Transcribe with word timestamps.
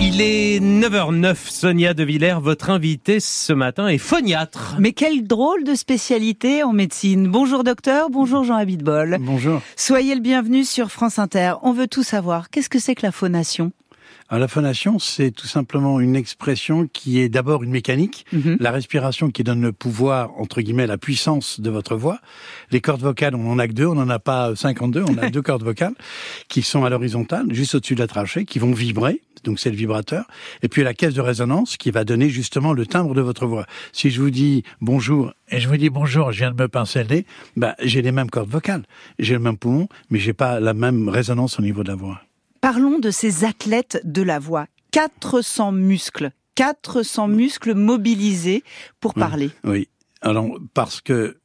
Il 0.00 0.20
est 0.20 0.60
9h09, 0.60 1.36
Sonia 1.50 1.92
De 1.94 2.04
Villers, 2.04 2.38
votre 2.40 2.70
invitée 2.70 3.20
ce 3.20 3.52
matin 3.52 3.88
est 3.88 3.98
phoniatre. 3.98 4.76
Mais 4.78 4.92
quelle 4.92 5.26
drôle 5.26 5.64
de 5.64 5.74
spécialité 5.74 6.62
en 6.62 6.72
médecine. 6.72 7.28
Bonjour 7.28 7.64
docteur, 7.64 8.08
bonjour 8.10 8.44
Jean 8.44 8.56
Habitbol. 8.56 9.18
Bonjour. 9.20 9.60
Soyez 9.76 10.14
le 10.14 10.20
bienvenu 10.20 10.64
sur 10.64 10.90
France 10.90 11.18
Inter. 11.18 11.54
On 11.62 11.72
veut 11.72 11.88
tout 11.88 12.02
savoir. 12.04 12.50
Qu'est-ce 12.50 12.68
que 12.70 12.78
c'est 12.78 12.94
que 12.94 13.04
la 13.04 13.12
phonation? 13.12 13.72
Alors, 14.30 14.40
la 14.42 14.48
phonation, 14.48 14.98
c'est 14.98 15.30
tout 15.30 15.46
simplement 15.46 16.00
une 16.00 16.14
expression 16.14 16.86
qui 16.86 17.18
est 17.18 17.30
d'abord 17.30 17.62
une 17.62 17.70
mécanique, 17.70 18.26
Mhm. 18.32 18.58
la 18.60 18.70
respiration 18.70 19.30
qui 19.30 19.42
donne 19.42 19.62
le 19.62 19.72
pouvoir, 19.72 20.32
entre 20.38 20.60
guillemets, 20.60 20.86
la 20.86 20.98
puissance 20.98 21.60
de 21.60 21.70
votre 21.70 21.96
voix. 21.96 22.18
Les 22.70 22.82
cordes 22.82 23.00
vocales, 23.00 23.34
on 23.34 23.50
en 23.50 23.58
a 23.58 23.66
que 23.66 23.72
deux, 23.72 23.86
on 23.86 23.94
n'en 23.94 24.10
a 24.10 24.18
pas 24.18 24.54
52, 24.54 25.02
on 25.08 25.16
a 25.16 25.30
deux 25.30 25.40
cordes 25.40 25.62
vocales 25.62 25.94
qui 26.48 26.60
sont 26.60 26.84
à 26.84 26.90
l'horizontale, 26.90 27.46
juste 27.54 27.74
au-dessus 27.74 27.94
de 27.94 28.00
la 28.00 28.06
trachée, 28.06 28.44
qui 28.44 28.58
vont 28.58 28.72
vibrer. 28.72 29.22
Donc 29.44 29.58
c'est 29.60 29.70
le 29.70 29.76
vibrateur. 29.76 30.24
Et 30.62 30.68
puis 30.68 30.82
la 30.82 30.94
caisse 30.94 31.14
de 31.14 31.20
résonance 31.20 31.76
qui 31.76 31.90
va 31.90 32.04
donner 32.04 32.28
justement 32.30 32.72
le 32.72 32.86
timbre 32.86 33.14
de 33.14 33.20
votre 33.20 33.46
voix. 33.46 33.66
Si 33.92 34.10
je 34.10 34.20
vous 34.20 34.30
dis 34.30 34.62
bonjour 34.80 35.32
et 35.50 35.60
je 35.60 35.68
vous 35.68 35.76
dis 35.76 35.90
bonjour, 35.90 36.32
je 36.32 36.38
viens 36.38 36.50
de 36.52 36.60
me 36.62 36.68
pincer 36.68 37.02
le 37.04 37.08
nez, 37.08 37.26
bah, 37.56 37.74
j'ai 37.82 38.02
les 38.02 38.12
mêmes 38.12 38.30
cordes 38.30 38.50
vocales, 38.50 38.84
j'ai 39.18 39.34
le 39.34 39.40
même 39.40 39.56
poumon, 39.56 39.88
mais 40.10 40.18
j'ai 40.18 40.32
pas 40.32 40.60
la 40.60 40.74
même 40.74 41.08
résonance 41.08 41.58
au 41.58 41.62
niveau 41.62 41.82
de 41.82 41.88
la 41.88 41.94
voix. 41.96 42.20
Parlons 42.60 42.98
de 42.98 43.10
ces 43.10 43.44
athlètes 43.44 44.00
de 44.04 44.22
la 44.22 44.38
voix. 44.38 44.66
400 44.90 45.72
muscles. 45.72 46.30
400 46.56 47.28
muscles 47.28 47.74
mobilisés 47.74 48.64
pour 49.00 49.12
Oui. 49.16 49.20
parler. 49.20 49.50
Oui. 49.64 49.88
Alors, 50.22 50.58
parce 50.74 51.00
que 51.00 51.37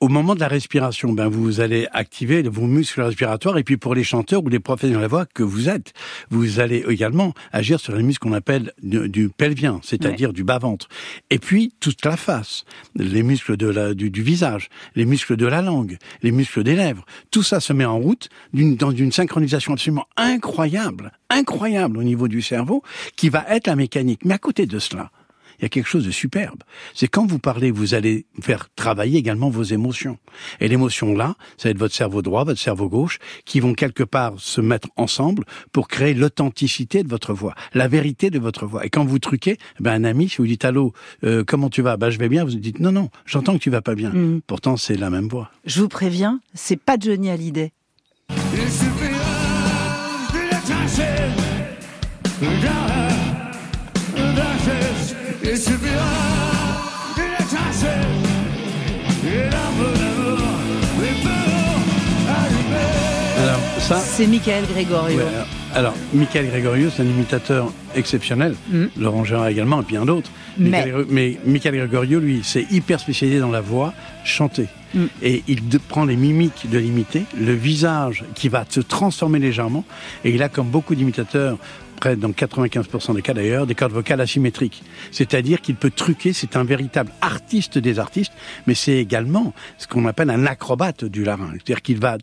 au 0.00 0.08
moment 0.08 0.34
de 0.34 0.40
la 0.40 0.48
respiration, 0.48 1.12
ben 1.12 1.28
vous 1.28 1.60
allez 1.60 1.88
activer 1.92 2.42
vos 2.42 2.66
muscles 2.66 3.02
respiratoires 3.02 3.58
et 3.58 3.64
puis 3.64 3.76
pour 3.76 3.94
les 3.94 4.04
chanteurs 4.04 4.44
ou 4.44 4.48
les 4.48 4.60
professionnels 4.60 4.98
de 4.98 5.02
la 5.02 5.08
voix 5.08 5.26
que 5.26 5.42
vous 5.42 5.68
êtes, 5.68 5.92
vous 6.30 6.60
allez 6.60 6.84
également 6.88 7.34
agir 7.52 7.80
sur 7.80 7.96
les 7.96 8.04
muscles 8.04 8.28
qu'on 8.28 8.34
appelle 8.34 8.72
du, 8.80 9.08
du 9.08 9.28
pelvien, 9.28 9.80
c'est-à-dire 9.82 10.32
du 10.32 10.44
bas-ventre. 10.44 10.88
Et 11.30 11.38
puis 11.38 11.72
toute 11.80 12.04
la 12.04 12.16
face, 12.16 12.64
les 12.94 13.24
muscles 13.24 13.56
de 13.56 13.66
la, 13.66 13.94
du, 13.94 14.10
du 14.10 14.22
visage, 14.22 14.68
les 14.94 15.04
muscles 15.04 15.36
de 15.36 15.46
la 15.46 15.62
langue, 15.62 15.98
les 16.22 16.30
muscles 16.30 16.62
des 16.62 16.76
lèvres, 16.76 17.04
tout 17.32 17.42
ça 17.42 17.58
se 17.58 17.72
met 17.72 17.84
en 17.84 17.98
route 17.98 18.28
d'une, 18.52 18.76
dans 18.76 18.92
une 18.92 19.10
synchronisation 19.10 19.72
absolument 19.72 20.06
incroyable, 20.16 21.12
incroyable 21.28 21.98
au 21.98 22.04
niveau 22.04 22.28
du 22.28 22.40
cerveau, 22.40 22.82
qui 23.16 23.30
va 23.30 23.44
être 23.48 23.66
la 23.66 23.74
mécanique. 23.74 24.24
Mais 24.24 24.34
à 24.34 24.38
côté 24.38 24.66
de 24.66 24.78
cela, 24.78 25.10
il 25.58 25.62
y 25.62 25.66
a 25.66 25.68
quelque 25.68 25.88
chose 25.88 26.04
de 26.04 26.10
superbe. 26.10 26.62
C'est 26.94 27.08
quand 27.08 27.26
vous 27.26 27.38
parlez, 27.38 27.70
vous 27.70 27.94
allez 27.94 28.26
faire 28.40 28.68
travailler 28.74 29.18
également 29.18 29.50
vos 29.50 29.62
émotions. 29.62 30.18
Et 30.60 30.68
l'émotion 30.68 31.14
là, 31.14 31.34
ça 31.56 31.68
va 31.68 31.70
être 31.70 31.78
votre 31.78 31.94
cerveau 31.94 32.22
droit, 32.22 32.44
votre 32.44 32.60
cerveau 32.60 32.88
gauche, 32.88 33.18
qui 33.44 33.60
vont 33.60 33.74
quelque 33.74 34.04
part 34.04 34.34
se 34.38 34.60
mettre 34.60 34.88
ensemble 34.96 35.44
pour 35.72 35.88
créer 35.88 36.14
l'authenticité 36.14 37.02
de 37.02 37.08
votre 37.08 37.34
voix, 37.34 37.54
la 37.74 37.88
vérité 37.88 38.30
de 38.30 38.38
votre 38.38 38.66
voix. 38.66 38.84
Et 38.86 38.90
quand 38.90 39.04
vous 39.04 39.18
truquez, 39.18 39.58
ben 39.80 39.92
un 39.92 40.04
ami, 40.04 40.28
si 40.28 40.36
vous 40.38 40.46
dites 40.46 40.64
allô, 40.64 40.92
euh, 41.24 41.44
comment 41.46 41.70
tu 41.70 41.82
vas? 41.82 41.96
Ben 41.96 42.10
je 42.10 42.18
vais 42.18 42.28
bien. 42.28 42.44
Vous 42.44 42.54
dites 42.54 42.80
non 42.80 42.92
non, 42.92 43.10
j'entends 43.26 43.54
que 43.54 43.62
tu 43.62 43.70
vas 43.70 43.82
pas 43.82 43.94
bien. 43.94 44.10
Mhm. 44.10 44.40
Pourtant 44.46 44.76
c'est 44.76 44.96
la 44.96 45.10
même 45.10 45.28
voix. 45.28 45.50
Je 45.64 45.80
vous 45.80 45.88
préviens, 45.88 46.40
c'est 46.54 46.80
pas 46.80 46.96
Johnny 46.98 47.30
Hallyday. 47.30 47.72
Il 48.30 48.70
suffit 48.70 49.08
d'une 52.40 52.87
Alors 63.38 63.60
ça, 63.78 63.98
C'est 64.00 64.26
Michael 64.26 64.64
Gregorio. 64.66 65.16
Ouais, 65.18 65.24
alors- 65.74 65.94
Michael 66.12 66.48
Gregorio, 66.48 66.90
c'est 66.94 67.02
un 67.02 67.06
imitateur 67.06 67.72
exceptionnel. 67.94 68.54
Mhm. 68.70 68.90
Laurent 68.98 69.24
Gérard 69.24 69.48
également, 69.48 69.80
et 69.80 69.84
bien 69.84 70.04
d'autres. 70.04 70.30
Mais- 70.58 70.70
Michael 70.70 70.92
Gre- 70.94 71.06
mais 71.08 71.38
Michael 71.46 71.74
Gregorio, 71.76 72.18
lui, 72.20 72.40
c'est 72.42 72.66
hyper 72.72 72.98
spécialisé 72.98 73.38
dans 73.38 73.50
la 73.50 73.60
voix 73.60 73.94
chantée. 74.24 74.66
Mhm. 74.94 75.08
Et 75.22 75.44
il 75.46 75.68
de- 75.68 75.78
prend 75.78 76.04
les 76.04 76.16
mimiques 76.16 76.68
de 76.70 76.78
l'imité, 76.78 77.22
le 77.40 77.52
visage 77.52 78.24
qui 78.34 78.48
va 78.48 78.64
se 78.68 78.80
transformer 78.80 79.38
légèrement. 79.38 79.84
Et 80.24 80.30
il 80.30 80.42
a, 80.42 80.48
comme 80.48 80.68
beaucoup 80.68 80.94
d'imitateurs, 80.96 81.58
près 81.98 82.16
dans 82.16 82.30
95% 82.30 83.14
des 83.14 83.22
cas 83.22 83.34
d'ailleurs, 83.34 83.66
des 83.66 83.74
cordes 83.74 83.92
vocales 83.92 84.20
asymétriques. 84.20 84.82
C'est-à-dire 85.10 85.60
qu'il 85.60 85.74
peut 85.74 85.90
truquer, 85.90 86.32
c'est 86.32 86.56
un 86.56 86.64
véritable 86.64 87.10
artiste 87.20 87.78
des 87.78 87.98
artistes, 87.98 88.32
mais 88.66 88.74
c'est 88.74 88.96
également 88.96 89.52
ce 89.78 89.86
qu'on 89.86 90.06
appelle 90.06 90.30
un 90.30 90.46
acrobate 90.46 91.04
du 91.04 91.24
larynx. 91.24 91.52
C'est-à-dire 91.54 91.82
qu'il 91.82 91.98
va 91.98 92.18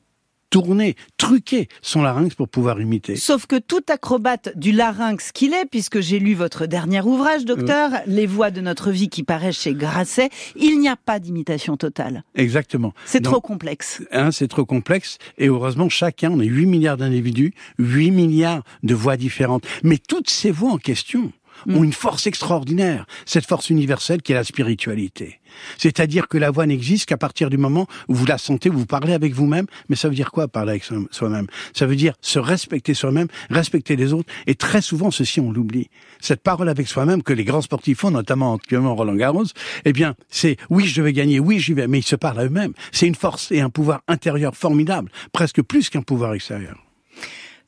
tourner, 0.56 0.96
truquer 1.18 1.68
son 1.82 2.02
larynx 2.02 2.34
pour 2.34 2.48
pouvoir 2.48 2.80
imiter. 2.80 3.18
Sauf 3.18 3.46
que 3.46 3.58
tout 3.58 3.84
acrobate 3.90 4.58
du 4.58 4.72
larynx 4.72 5.34
qu'il 5.34 5.54
est, 5.54 5.66
puisque 5.66 6.00
j'ai 6.00 6.18
lu 6.18 6.34
votre 6.34 6.66
dernier 6.66 7.02
ouvrage, 7.02 7.44
docteur, 7.44 7.92
Les 8.08 8.26
voix 8.26 8.52
de 8.52 8.62
notre 8.62 8.90
vie 8.90 9.10
qui 9.10 9.24
paraît 9.24 9.52
chez 9.52 9.74
Grasset, 9.74 10.30
il 10.56 10.80
n'y 10.80 10.88
a 10.88 10.96
pas 10.96 11.20
d'imitation 11.20 11.76
totale. 11.76 12.24
Exactement. 12.36 12.94
C'est 13.06 13.20
trop 13.20 13.42
complexe. 13.42 14.02
Hein, 14.14 14.32
c'est 14.32 14.48
trop 14.48 14.64
complexe. 14.64 15.18
Et 15.38 15.48
heureusement, 15.48 15.90
chacun, 15.90 16.32
on 16.32 16.40
est 16.40 16.46
8 16.46 16.68
milliards 16.68 16.96
d'individus, 16.96 17.54
8 17.78 18.12
milliards 18.12 18.64
de 18.84 18.96
voix 18.96 19.18
différentes. 19.18 19.66
Mais 19.84 19.98
toutes 19.98 20.30
ces 20.30 20.52
voix 20.52 20.72
en 20.72 20.78
question 20.78 21.34
ont 21.70 21.84
une 21.84 21.94
force 21.94 22.28
extraordinaire, 22.28 23.06
cette 23.26 23.46
force 23.46 23.70
universelle 23.70 24.22
qui 24.22 24.32
est 24.32 24.36
la 24.36 24.44
spiritualité. 24.44 25.40
C'est-à-dire 25.78 26.28
que 26.28 26.38
la 26.38 26.52
voix 26.52 26.66
n'existe 26.66 27.06
qu'à 27.08 27.18
partir 27.18 27.50
du 27.50 27.58
moment 27.58 27.88
où 28.08 28.14
vous 28.16 28.26
la 28.26 28.38
sentez, 28.38 28.70
où 28.70 28.74
vous 28.78 28.86
parlez 28.86 29.14
avec 29.14 29.34
vous-même. 29.34 29.68
Mais 29.90 29.96
ça 29.96 30.10
veut 30.10 30.16
dire 30.16 30.32
quoi 30.32 30.48
parler 30.48 30.72
avec 30.72 30.84
soi- 30.84 30.98
soi-même 31.12 31.48
Ça 31.74 31.86
veut 31.86 31.96
dire 31.96 32.14
se 32.22 32.40
respecter 32.40 32.94
soi-même, 32.94 33.28
respecter 33.50 33.96
les 33.96 34.12
autres. 34.14 34.32
Et 34.48 34.56
très 34.56 34.82
souvent, 34.82 35.12
ceci, 35.12 35.40
on 35.40 35.52
l'oublie. 35.52 35.90
Cette 36.20 36.42
parole 36.42 36.68
avec 36.70 36.88
soi-même 36.88 37.24
que 37.24 37.34
les 37.34 37.46
grands 37.46 37.62
sportifs 37.62 38.00
font, 38.00 38.12
notamment 38.12 38.56
actuellement 38.56 38.96
Roland 38.96 39.16
Garros, 39.16 39.46
eh 39.86 39.94
bien, 39.94 40.16
c'est 40.30 40.58
oui, 40.70 40.86
je 40.86 41.02
vais 41.02 41.14
gagner, 41.14 41.40
oui, 41.40 41.60
j'y 41.60 41.74
vais, 41.74 41.88
mais 41.88 42.00
ils 42.00 42.04
se 42.06 42.16
parlent 42.16 42.40
à 42.40 42.46
eux-mêmes. 42.46 42.74
C'est 42.92 43.08
une 43.08 43.16
force 43.16 43.52
et 43.52 43.62
un 43.62 43.70
pouvoir 43.70 44.02
intérieur 44.08 44.56
formidable, 44.56 45.10
presque 45.32 45.62
plus 45.62 45.90
qu'un 45.90 46.02
pouvoir 46.02 46.34
extérieur. 46.34 46.76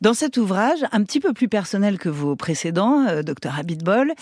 Dans 0.02 0.13
cet 0.13 0.38
ouvrage, 0.38 0.80
un 0.91 1.03
petit 1.03 1.19
peu 1.19 1.34
plus 1.34 1.47
personnel 1.47 1.97
que 1.97 2.09
vos 2.09 2.35
précédents, 2.35 3.08
euh, 3.08 3.24
docteur 3.24 3.58
Habitbol, 3.58 4.13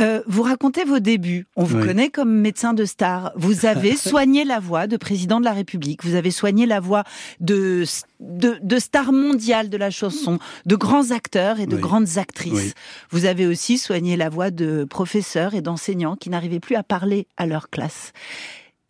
euh, 0.00 0.22
vous 0.26 0.42
racontez 0.42 0.84
vos 0.84 1.00
débuts. 1.00 1.46
On 1.56 1.64
vous 1.64 1.76
Oui. 1.78 1.86
connaît 1.86 2.08
comme 2.08 2.32
médecin 2.32 2.72
de 2.72 2.84
star. 2.86 3.32
Vous 3.36 3.66
avez 3.66 3.94
soigné 3.96 4.44
la 4.44 4.58
voix 4.58 4.86
de 4.86 4.96
président 4.96 5.38
de 5.38 5.44
la 5.44 5.52
République. 5.52 6.02
Vous 6.04 6.14
avez 6.14 6.30
soigné 6.30 6.64
la 6.64 6.80
voix 6.80 7.04
de, 7.40 7.84
de, 8.20 8.58
de 8.62 8.78
stars 8.78 9.12
mondiales 9.12 9.68
de 9.68 9.76
la 9.76 9.90
chanson, 9.90 10.38
de 10.64 10.76
grands 10.76 11.10
acteurs 11.10 11.60
et 11.60 11.66
de 11.66 11.74
Oui. 11.76 11.82
grandes 11.82 12.16
actrices. 12.16 12.52
Oui. 12.52 12.72
Vous 13.10 13.24
avez 13.26 13.46
aussi 13.46 13.76
soigné 13.76 14.16
la 14.16 14.30
voix 14.30 14.50
de 14.50 14.84
professeurs 14.84 15.54
et 15.54 15.60
d'enseignants 15.60 16.16
qui 16.16 16.30
n'arrivaient 16.30 16.60
plus 16.60 16.76
à 16.76 16.82
parler 16.82 17.26
à 17.36 17.44
leur 17.46 17.68
classe. 17.68 18.12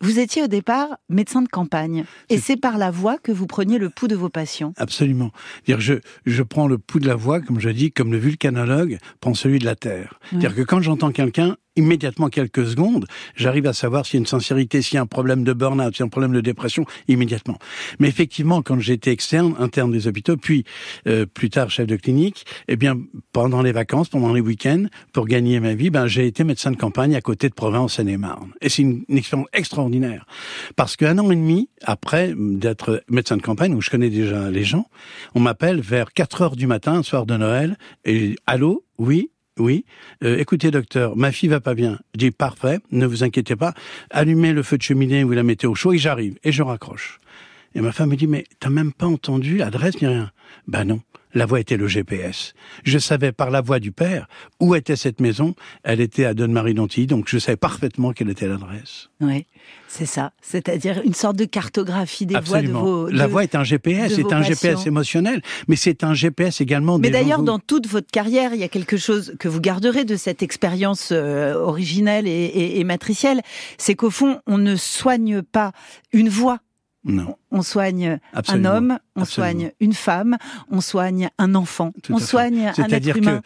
Vous 0.01 0.19
étiez 0.19 0.43
au 0.43 0.47
départ 0.47 0.97
médecin 1.09 1.41
de 1.41 1.47
campagne, 1.49 2.05
et 2.29 2.37
C'est- 2.37 2.55
par 2.55 2.77
la 2.77 2.89
voix 2.89 3.17
que 3.17 3.31
vous 3.31 3.47
preniez 3.47 3.77
le 3.77 3.89
pouls 3.89 4.07
de 4.07 4.15
vos 4.15 4.29
patients. 4.29 4.73
Absolument. 4.77 5.31
Dire 5.65 5.79
je 5.81 5.95
je 6.25 6.43
prends 6.43 6.67
le 6.67 6.77
pouls 6.77 6.99
de 6.99 7.07
la 7.07 7.15
voix, 7.15 7.41
comme 7.41 7.59
je 7.59 7.69
dis, 7.69 7.91
comme 7.91 8.11
le 8.11 8.17
vulcanologue 8.17 8.97
prend 9.19 9.33
celui 9.33 9.59
de 9.59 9.65
la 9.65 9.75
terre. 9.75 10.19
C'est-à-dire 10.29 10.55
que 10.55 10.61
quand 10.61 10.81
j'entends 10.81 11.11
quelqu'un, 11.11 11.57
immédiatement 11.79 12.29
quelques 12.29 12.65
secondes, 12.67 13.05
j'arrive 13.35 13.65
à 13.65 13.73
savoir 13.73 14.05
s'il 14.05 14.15
y 14.15 14.19
a 14.19 14.21
une 14.21 14.27
sincérité, 14.27 14.81
s'il 14.81 14.95
y 14.95 14.97
a 14.97 15.01
un 15.01 15.07
problème 15.07 15.43
de 15.43 15.53
burn-out, 15.53 15.95
s'il 15.95 16.01
y 16.01 16.03
a 16.03 16.05
un 16.05 16.09
problème 16.09 16.33
de 16.33 16.41
dépression, 16.41 16.85
immédiatement. 17.07 17.57
Mais 17.99 18.07
effectivement, 18.07 18.61
quand 18.61 18.79
j'étais 18.79 19.11
externe, 19.11 19.55
interne 19.59 19.91
des 19.91 20.07
hôpitaux, 20.07 20.37
puis 20.37 20.65
euh, 21.07 21.25
plus 21.25 21.49
tard 21.49 21.69
chef 21.71 21.87
de 21.87 21.95
clinique, 21.95 22.45
eh 22.67 22.75
bien 22.75 22.99
pendant 23.33 23.61
les 23.61 23.71
vacances, 23.71 24.09
pendant 24.09 24.33
les 24.33 24.41
week-ends, 24.41 24.85
pour 25.13 25.25
gagner 25.25 25.59
ma 25.59 25.73
vie, 25.73 25.89
ben 25.89 26.07
j'ai 26.07 26.27
été 26.27 26.43
médecin 26.43 26.71
de 26.71 26.77
campagne 26.77 27.15
à 27.15 27.21
côté 27.21 27.49
de 27.49 27.53
Provins 27.53 27.79
en 27.79 27.87
Seine-et-Marne. 27.87 28.51
Et 28.61 28.69
c'est 28.69 28.83
une, 28.83 29.03
expérience 29.09 29.47
extraordinaire 29.53 30.25
parce 30.75 30.95
qu'un 30.95 31.17
an 31.17 31.31
et 31.31 31.35
demi 31.35 31.69
après 31.83 32.33
d'être 32.37 33.03
médecin 33.09 33.37
de 33.37 33.41
campagne 33.41 33.73
où 33.73 33.81
je 33.81 33.89
connais 33.89 34.09
déjà 34.09 34.49
les 34.49 34.63
gens, 34.63 34.85
on 35.35 35.39
m'appelle 35.39 35.81
vers 35.81 36.13
4 36.13 36.41
heures 36.41 36.55
du 36.55 36.67
matin, 36.67 36.93
un 36.93 37.03
soir 37.03 37.25
de 37.25 37.37
Noël, 37.37 37.77
et 38.05 38.35
allô, 38.45 38.83
oui, 38.97 39.31
oui. 39.59 39.85
Euh, 40.23 40.37
écoutez, 40.37 40.71
docteur, 40.71 41.15
ma 41.15 41.31
fille 41.31 41.49
va 41.49 41.59
pas 41.59 41.73
bien. 41.73 41.99
Je 42.13 42.19
dis 42.19 42.31
parfait, 42.31 42.79
ne 42.91 43.05
vous 43.05 43.23
inquiétez 43.23 43.55
pas. 43.55 43.73
Allumez 44.09 44.53
le 44.53 44.63
feu 44.63 44.77
de 44.77 44.83
cheminée, 44.83 45.23
vous 45.23 45.33
la 45.33 45.43
mettez 45.43 45.67
au 45.67 45.75
chaud 45.75 45.93
et 45.93 45.97
j'arrive. 45.97 46.37
Et 46.43 46.51
je 46.51 46.63
raccroche. 46.63 47.19
Et 47.75 47.81
ma 47.81 47.91
femme 47.91 48.09
me 48.09 48.15
dit 48.15 48.27
mais 48.27 48.45
t'as 48.59 48.69
même 48.69 48.91
pas 48.91 49.05
entendu 49.05 49.57
l'adresse 49.57 50.01
ni 50.01 50.07
rien. 50.07 50.31
Ben 50.67 50.85
non. 50.85 51.01
La 51.33 51.45
voix 51.45 51.59
était 51.59 51.77
le 51.77 51.87
GPS. 51.87 52.53
Je 52.83 52.97
savais 52.97 53.31
par 53.31 53.51
la 53.51 53.61
voix 53.61 53.79
du 53.79 53.91
père 53.91 54.27
où 54.59 54.73
était 54.73 54.95
cette 54.95 55.19
maison. 55.21 55.53
Elle 55.83 56.01
était 56.01 56.25
à 56.25 56.33
Donne-Marie-Dontilly, 56.33 57.05
donc 57.07 57.25
je 57.27 57.37
savais 57.37 57.55
parfaitement 57.55 58.13
quelle 58.13 58.29
était 58.29 58.47
l'adresse. 58.47 59.09
Oui, 59.21 59.45
c'est 59.87 60.07
ça. 60.07 60.31
C'est-à-dire 60.41 61.01
une 61.05 61.13
sorte 61.13 61.35
de 61.35 61.45
cartographie 61.45 62.25
des 62.25 62.35
Absolument. 62.35 62.79
voix 62.81 62.89
de 62.89 63.11
vos. 63.11 63.17
la 63.17 63.27
voix 63.27 63.43
est 63.43 63.53
un 63.53 63.63
GPS, 63.63 64.13
c'est 64.15 64.21
un 64.25 64.39
patients. 64.39 64.43
GPS 64.43 64.87
émotionnel, 64.87 65.41
mais 65.67 65.75
c'est 65.75 66.03
un 66.03 66.13
GPS 66.15 66.61
également 66.61 66.97
Mais 66.97 67.07
des 67.09 67.13
d'ailleurs, 67.13 67.43
dans 67.43 67.59
toute 67.59 67.85
votre 67.87 68.09
carrière, 68.11 68.53
il 68.55 68.59
y 68.59 68.63
a 68.63 68.67
quelque 68.69 68.97
chose 68.97 69.35
que 69.39 69.47
vous 69.47 69.59
garderez 69.61 70.05
de 70.05 70.15
cette 70.15 70.41
expérience 70.41 71.09
euh, 71.11 71.53
originelle 71.53 72.27
et, 72.27 72.31
et- 72.31 72.79
et 72.79 72.83
matricielle, 72.83 73.41
c'est 73.77 73.93
qu'au 73.95 74.09
fond, 74.09 74.39
on 74.47 74.57
ne 74.57 74.75
soigne 74.75 75.41
pas 75.43 75.73
une 76.11 76.29
voix. 76.29 76.59
Non, 77.05 77.37
On 77.51 77.61
soigne 77.61 78.19
absolument. 78.33 78.69
un 78.69 78.75
homme, 78.75 78.99
on 79.15 79.21
Absolument. 79.21 79.25
soigne 79.59 79.71
une 79.79 79.93
femme, 79.93 80.37
on 80.69 80.81
soigne 80.81 81.29
un 81.37 81.55
enfant, 81.55 81.93
Tout 82.03 82.13
on 82.13 82.19
soigne 82.19 82.65
un 82.67 82.69
être 82.71 82.75
C'est-à-dire 82.75 83.15
humain. 83.17 83.41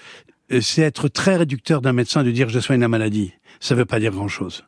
que 0.49 0.55
euh, 0.55 0.61
c'est 0.61 0.81
être 0.81 1.07
très 1.07 1.35
réducteur 1.37 1.81
d'un 1.81 1.93
médecin 1.93 2.23
de 2.23 2.31
dire 2.31 2.49
je 2.49 2.59
soigne 2.59 2.81
la 2.81 2.87
maladie. 2.87 3.33
Ça 3.59 3.75
veut 3.75 3.85
pas 3.85 3.99
dire 3.99 4.11
grand 4.11 4.27
chose. 4.27 4.65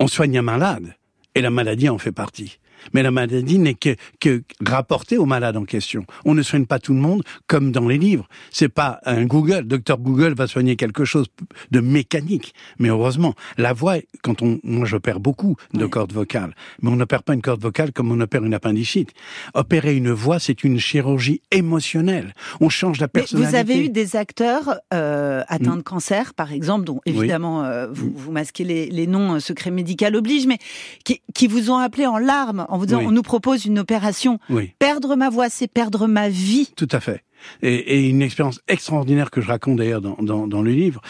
On 0.00 0.06
soigne 0.08 0.38
un 0.38 0.42
malade 0.42 0.94
et 1.34 1.42
la 1.42 1.50
maladie 1.50 1.88
en 1.90 1.98
fait 1.98 2.12
partie. 2.12 2.58
Mais 2.92 3.02
la 3.02 3.10
maladie 3.10 3.58
n'est 3.58 3.74
que, 3.74 3.96
que 4.20 4.42
rapportée 4.66 5.16
au 5.18 5.24
malade 5.26 5.56
en 5.56 5.64
question. 5.64 6.04
On 6.24 6.34
ne 6.34 6.42
soigne 6.42 6.66
pas 6.66 6.78
tout 6.78 6.92
le 6.94 7.00
monde 7.00 7.22
comme 7.46 7.72
dans 7.72 7.88
les 7.88 7.98
livres. 7.98 8.28
C'est 8.50 8.68
pas 8.68 9.00
un 9.04 9.24
Google. 9.24 9.64
Docteur 9.66 9.98
Google 9.98 10.34
va 10.34 10.46
soigner 10.46 10.76
quelque 10.76 11.04
chose 11.04 11.26
de 11.70 11.80
mécanique. 11.80 12.54
Mais 12.78 12.88
heureusement, 12.88 13.34
la 13.58 13.72
voix, 13.72 13.96
quand 14.22 14.42
on, 14.42 14.58
moi 14.62 14.86
je 14.86 14.96
perds 14.96 15.20
beaucoup 15.20 15.56
de 15.72 15.84
Oui. 15.84 15.90
cordes 15.90 16.12
vocales. 16.12 16.54
Mais 16.82 16.90
on 16.90 16.96
n'opère 16.96 17.22
pas 17.22 17.34
une 17.34 17.42
corde 17.42 17.62
vocale 17.62 17.92
comme 17.92 18.10
on 18.12 18.20
opère 18.20 18.44
une 18.44 18.54
appendicite. 18.54 19.10
Opérer 19.54 19.96
une 19.96 20.10
voix, 20.10 20.38
c'est 20.38 20.64
une 20.64 20.78
chirurgie 20.78 21.40
émotionnelle. 21.50 22.34
On 22.60 22.68
change 22.68 23.00
la 23.00 23.06
Mais 23.06 23.20
personnalité. 23.20 23.50
vous 23.50 23.56
avez 23.56 23.84
eu 23.84 23.88
des 23.88 24.16
acteurs 24.16 24.74
euh, 24.92 25.42
atteints 25.48 25.76
de 25.76 25.82
cancer, 25.82 26.34
par 26.34 26.52
exemple, 26.52 26.84
dont 26.84 27.00
évidemment 27.06 27.64
euh, 27.64 27.86
vous, 27.90 28.12
vous 28.14 28.32
masquez 28.32 28.64
les, 28.64 28.86
les 28.86 29.06
noms, 29.06 29.34
euh, 29.34 29.38
secret 29.40 29.70
médical 29.70 30.14
oblige, 30.16 30.46
mais 30.46 30.58
qui, 31.04 31.20
qui 31.34 31.46
vous 31.46 31.70
ont 31.70 31.76
appelé 31.78 32.06
en 32.06 32.18
larmes 32.18 32.66
en 32.74 32.78
vous 32.78 32.86
disant 32.86 32.98
Oui. 32.98 33.06
on 33.06 33.12
nous 33.12 33.22
propose 33.22 33.64
une 33.66 33.78
opération. 33.78 34.38
Oui. 34.50 34.72
Perdre 34.78 35.16
ma 35.16 35.30
voix, 35.30 35.48
c'est 35.48 35.68
perdre 35.68 36.06
ma 36.06 36.28
vie. 36.28 36.70
Tout 36.76 36.88
à 36.90 37.00
fait. 37.00 37.22
Et, 37.62 37.74
et 37.74 38.08
une 38.08 38.22
expérience 38.22 38.60
extraordinaire 38.68 39.30
que 39.30 39.40
je 39.40 39.48
raconte 39.48 39.76
d'ailleurs 39.76 40.00
dans, 40.00 40.16
dans, 40.20 40.46
dans 40.46 40.62
le 40.62 40.70
livre, 40.72 41.00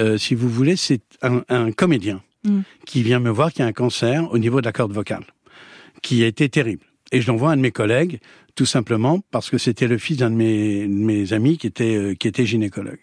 euh, 0.00 0.18
si 0.18 0.34
vous 0.34 0.48
voulez, 0.48 0.76
c'est 0.76 1.02
un, 1.22 1.42
un 1.48 1.72
comédien 1.72 2.22
Mm. 2.44 2.60
qui 2.86 3.02
vient 3.02 3.18
me 3.18 3.30
voir 3.30 3.52
qui 3.52 3.62
a 3.62 3.66
un 3.66 3.72
cancer 3.72 4.32
au 4.32 4.38
niveau 4.38 4.60
de 4.60 4.66
la 4.66 4.72
corde 4.72 4.92
vocale, 4.92 5.24
qui 6.02 6.22
a 6.22 6.28
été 6.28 6.48
terrible. 6.48 6.84
Et 7.10 7.20
je 7.20 7.26
l'envoie 7.26 7.50
à 7.50 7.54
un 7.54 7.56
de 7.56 7.62
mes 7.62 7.72
collègues, 7.72 8.20
tout 8.54 8.64
simplement 8.64 9.18
parce 9.32 9.50
que 9.50 9.58
c'était 9.58 9.88
le 9.88 9.98
fils 9.98 10.18
d'un 10.18 10.30
de 10.30 10.36
mes, 10.36 10.82
de 10.86 10.92
mes 10.92 11.32
amis 11.32 11.58
qui 11.58 11.66
était, 11.66 11.96
euh, 11.96 12.14
qui 12.14 12.28
était 12.28 12.46
gynécologue. 12.46 13.00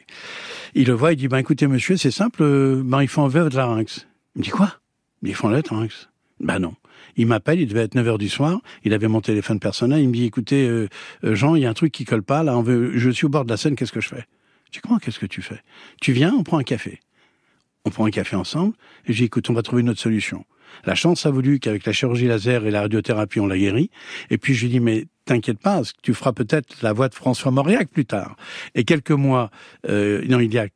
Il 0.73 0.87
le 0.87 0.93
voit, 0.93 1.11
il 1.11 1.17
dit, 1.17 1.27
ben 1.27 1.37
écoutez 1.39 1.67
monsieur, 1.67 1.97
c'est 1.97 2.11
simple, 2.11 2.45
ben 2.85 3.01
ils 3.01 3.09
font 3.09 3.23
enlever 3.23 3.41
votre 3.41 3.57
larynx. 3.57 4.07
Il 4.35 4.39
me 4.39 4.43
dit 4.45 4.51
quoi? 4.51 4.71
Ils 5.21 5.35
font 5.35 5.47
enlever 5.47 5.59
votre 5.59 5.73
larynx. 5.73 6.07
Ben 6.39 6.59
non. 6.59 6.73
Il 7.17 7.27
m'appelle, 7.27 7.59
il 7.59 7.67
devait 7.67 7.81
être 7.81 7.95
9 7.95 8.07
heures 8.07 8.17
du 8.17 8.29
soir, 8.29 8.59
il 8.83 8.93
avait 8.93 9.07
mon 9.07 9.21
téléphone 9.21 9.59
personnel, 9.59 10.01
il 10.01 10.09
me 10.09 10.13
dit, 10.13 10.25
écoutez, 10.25 10.67
euh, 10.67 10.87
euh, 11.23 11.35
Jean, 11.35 11.55
il 11.55 11.63
y 11.63 11.65
a 11.65 11.69
un 11.69 11.73
truc 11.73 11.91
qui 11.91 12.05
colle 12.05 12.23
pas, 12.23 12.43
là, 12.43 12.57
on 12.57 12.61
veut, 12.61 12.97
je 12.97 13.09
suis 13.09 13.25
au 13.25 13.29
bord 13.29 13.45
de 13.45 13.49
la 13.49 13.57
scène, 13.57 13.75
qu'est-ce 13.75 13.91
que 13.91 14.01
je 14.01 14.09
fais? 14.09 14.25
Je 14.67 14.71
dis, 14.73 14.79
comment, 14.81 14.97
qu'est-ce 14.97 15.19
que 15.19 15.25
tu 15.25 15.41
fais? 15.41 15.61
Tu 16.01 16.11
viens, 16.11 16.33
on 16.33 16.43
prend 16.43 16.57
un 16.57 16.63
café. 16.63 16.99
On 17.85 17.89
prend 17.89 18.05
un 18.05 18.11
café 18.11 18.35
ensemble, 18.35 18.73
et 19.05 19.13
dis, 19.13 19.25
écoute, 19.25 19.49
on 19.49 19.53
va 19.53 19.61
trouver 19.61 19.81
une 19.81 19.89
autre 19.89 20.01
solution. 20.01 20.45
La 20.83 20.95
chance 20.95 21.25
a 21.25 21.31
voulu 21.31 21.59
qu'avec 21.59 21.85
la 21.85 21.93
chirurgie 21.93 22.27
laser 22.27 22.65
et 22.65 22.71
la 22.71 22.81
radiothérapie, 22.81 23.39
on 23.39 23.47
l'a 23.47 23.57
guéri. 23.57 23.89
Et 24.29 24.37
puis 24.37 24.53
je 24.53 24.63
lui 24.63 24.69
dis, 24.69 24.79
mais 24.79 25.05
t'inquiète 25.25 25.59
pas, 25.59 25.81
tu 26.01 26.13
feras 26.13 26.33
peut-être 26.33 26.81
la 26.81 26.93
voix 26.93 27.07
de 27.07 27.15
François 27.15 27.51
Mauriac 27.51 27.89
plus 27.89 28.05
tard. 28.05 28.35
Et 28.73 28.83
quelques 28.83 29.11
mois, 29.11 29.51
euh, 29.87 30.23
non, 30.27 30.39
il 30.39 30.53
y 30.53 30.59
a 30.59 30.67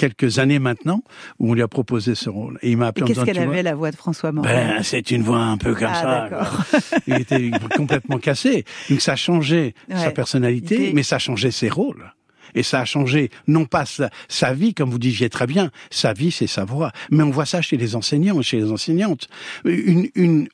quelques 0.00 0.38
années 0.38 0.58
maintenant, 0.58 1.02
où 1.38 1.50
on 1.50 1.54
lui 1.54 1.60
a 1.62 1.68
proposé 1.68 2.14
ce 2.14 2.30
rôle. 2.30 2.58
Et 2.62 2.70
il 2.70 2.76
m'a 2.78 2.86
Et 2.86 2.88
appelé 2.88 3.06
qu'est-ce 3.06 3.24
qu'elle 3.24 3.38
avait 3.38 3.62
la 3.62 3.74
voix 3.74 3.90
de 3.90 3.96
François 3.96 4.32
Morel? 4.32 4.50
Ben, 4.76 4.82
c'est 4.82 5.10
une 5.10 5.22
voix 5.22 5.40
un 5.40 5.58
peu 5.58 5.74
comme 5.74 5.88
Ah, 5.92 6.30
ça. 6.72 6.88
Il 7.06 7.16
était 7.20 7.50
complètement 7.76 8.18
cassé. 8.18 8.64
Donc 8.88 9.00
ça 9.02 9.12
a 9.12 9.16
changé 9.16 9.74
sa 9.90 10.06
Ouais. 10.06 10.12
personnalité, 10.12 10.74
était- 10.86 10.92
mais 10.94 11.02
ça 11.02 11.16
a 11.16 11.18
changé 11.18 11.50
ses 11.50 11.68
rôles. 11.68 12.12
Et 12.54 12.62
ça 12.64 12.80
a 12.80 12.84
changé, 12.84 13.30
non 13.46 13.64
pas 13.66 13.84
sa, 13.84 14.10
sa 14.28 14.52
vie, 14.54 14.74
comme 14.74 14.90
vous 14.90 14.98
disiez 14.98 15.28
très 15.28 15.46
bien, 15.46 15.70
sa 15.90 16.12
vie, 16.14 16.30
c'est 16.32 16.48
sa 16.48 16.64
voix. 16.64 16.90
Mais 17.10 17.22
on 17.22 17.30
voit 17.30 17.46
ça 17.46 17.60
chez 17.62 17.76
les 17.76 17.94
enseignants, 17.94 18.40
chez 18.42 18.56
les 18.56 18.72
enseignantes. 18.72 19.28
Une, 19.64 20.08
une 20.16 20.48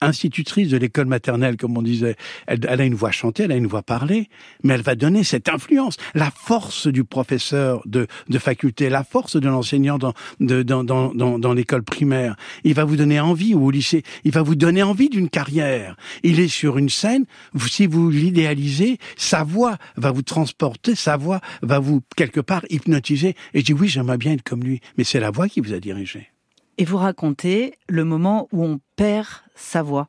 institutrice 0.00 0.68
de 0.68 0.76
l'école 0.76 1.06
maternelle, 1.06 1.56
comme 1.56 1.76
on 1.76 1.82
disait, 1.82 2.16
elle, 2.46 2.60
elle 2.68 2.80
a 2.80 2.84
une 2.84 2.94
voix 2.94 3.10
chantée, 3.10 3.44
elle 3.44 3.52
a 3.52 3.56
une 3.56 3.66
voix 3.66 3.82
parlée, 3.82 4.28
mais 4.62 4.74
elle 4.74 4.82
va 4.82 4.94
donner 4.94 5.24
cette 5.24 5.48
influence, 5.48 5.96
la 6.14 6.30
force 6.30 6.86
du 6.86 7.04
professeur 7.04 7.82
de, 7.86 8.06
de 8.28 8.38
faculté, 8.38 8.88
la 8.88 9.04
force 9.04 9.36
de 9.36 9.48
l'enseignant 9.48 9.98
dans, 9.98 10.14
dans, 10.40 10.84
dans, 10.84 11.38
dans, 11.38 11.52
l'école 11.52 11.82
primaire. 11.82 12.36
Il 12.64 12.74
va 12.74 12.84
vous 12.84 12.96
donner 12.96 13.20
envie, 13.20 13.54
ou 13.54 13.66
au 13.66 13.70
lycée, 13.70 14.02
il 14.24 14.32
va 14.32 14.42
vous 14.42 14.54
donner 14.54 14.82
envie 14.82 15.08
d'une 15.08 15.28
carrière. 15.28 15.96
Il 16.22 16.40
est 16.40 16.48
sur 16.48 16.78
une 16.78 16.88
scène, 16.88 17.24
si 17.68 17.86
vous 17.86 18.10
l'idéalisez, 18.10 18.98
sa 19.16 19.44
voix 19.44 19.78
va 19.96 20.10
vous 20.10 20.22
transporter, 20.22 20.94
sa 20.94 21.16
voix 21.16 21.40
va 21.62 21.78
vous, 21.78 22.02
quelque 22.16 22.40
part, 22.40 22.64
hypnotiser. 22.70 23.34
Et 23.54 23.60
je 23.60 23.64
dis, 23.64 23.72
oui, 23.72 23.88
j'aimerais 23.88 24.18
bien 24.18 24.32
être 24.32 24.42
comme 24.42 24.62
lui, 24.62 24.80
mais 24.96 25.04
c'est 25.04 25.20
la 25.20 25.30
voix 25.30 25.48
qui 25.48 25.60
vous 25.60 25.72
a 25.72 25.80
dirigé. 25.80 26.28
Et 26.78 26.84
vous 26.84 26.96
racontez 26.96 27.74
le 27.88 28.04
moment 28.04 28.48
où 28.52 28.64
on 28.64 28.80
perd 28.96 29.26
sa 29.54 29.82
voix 29.82 30.08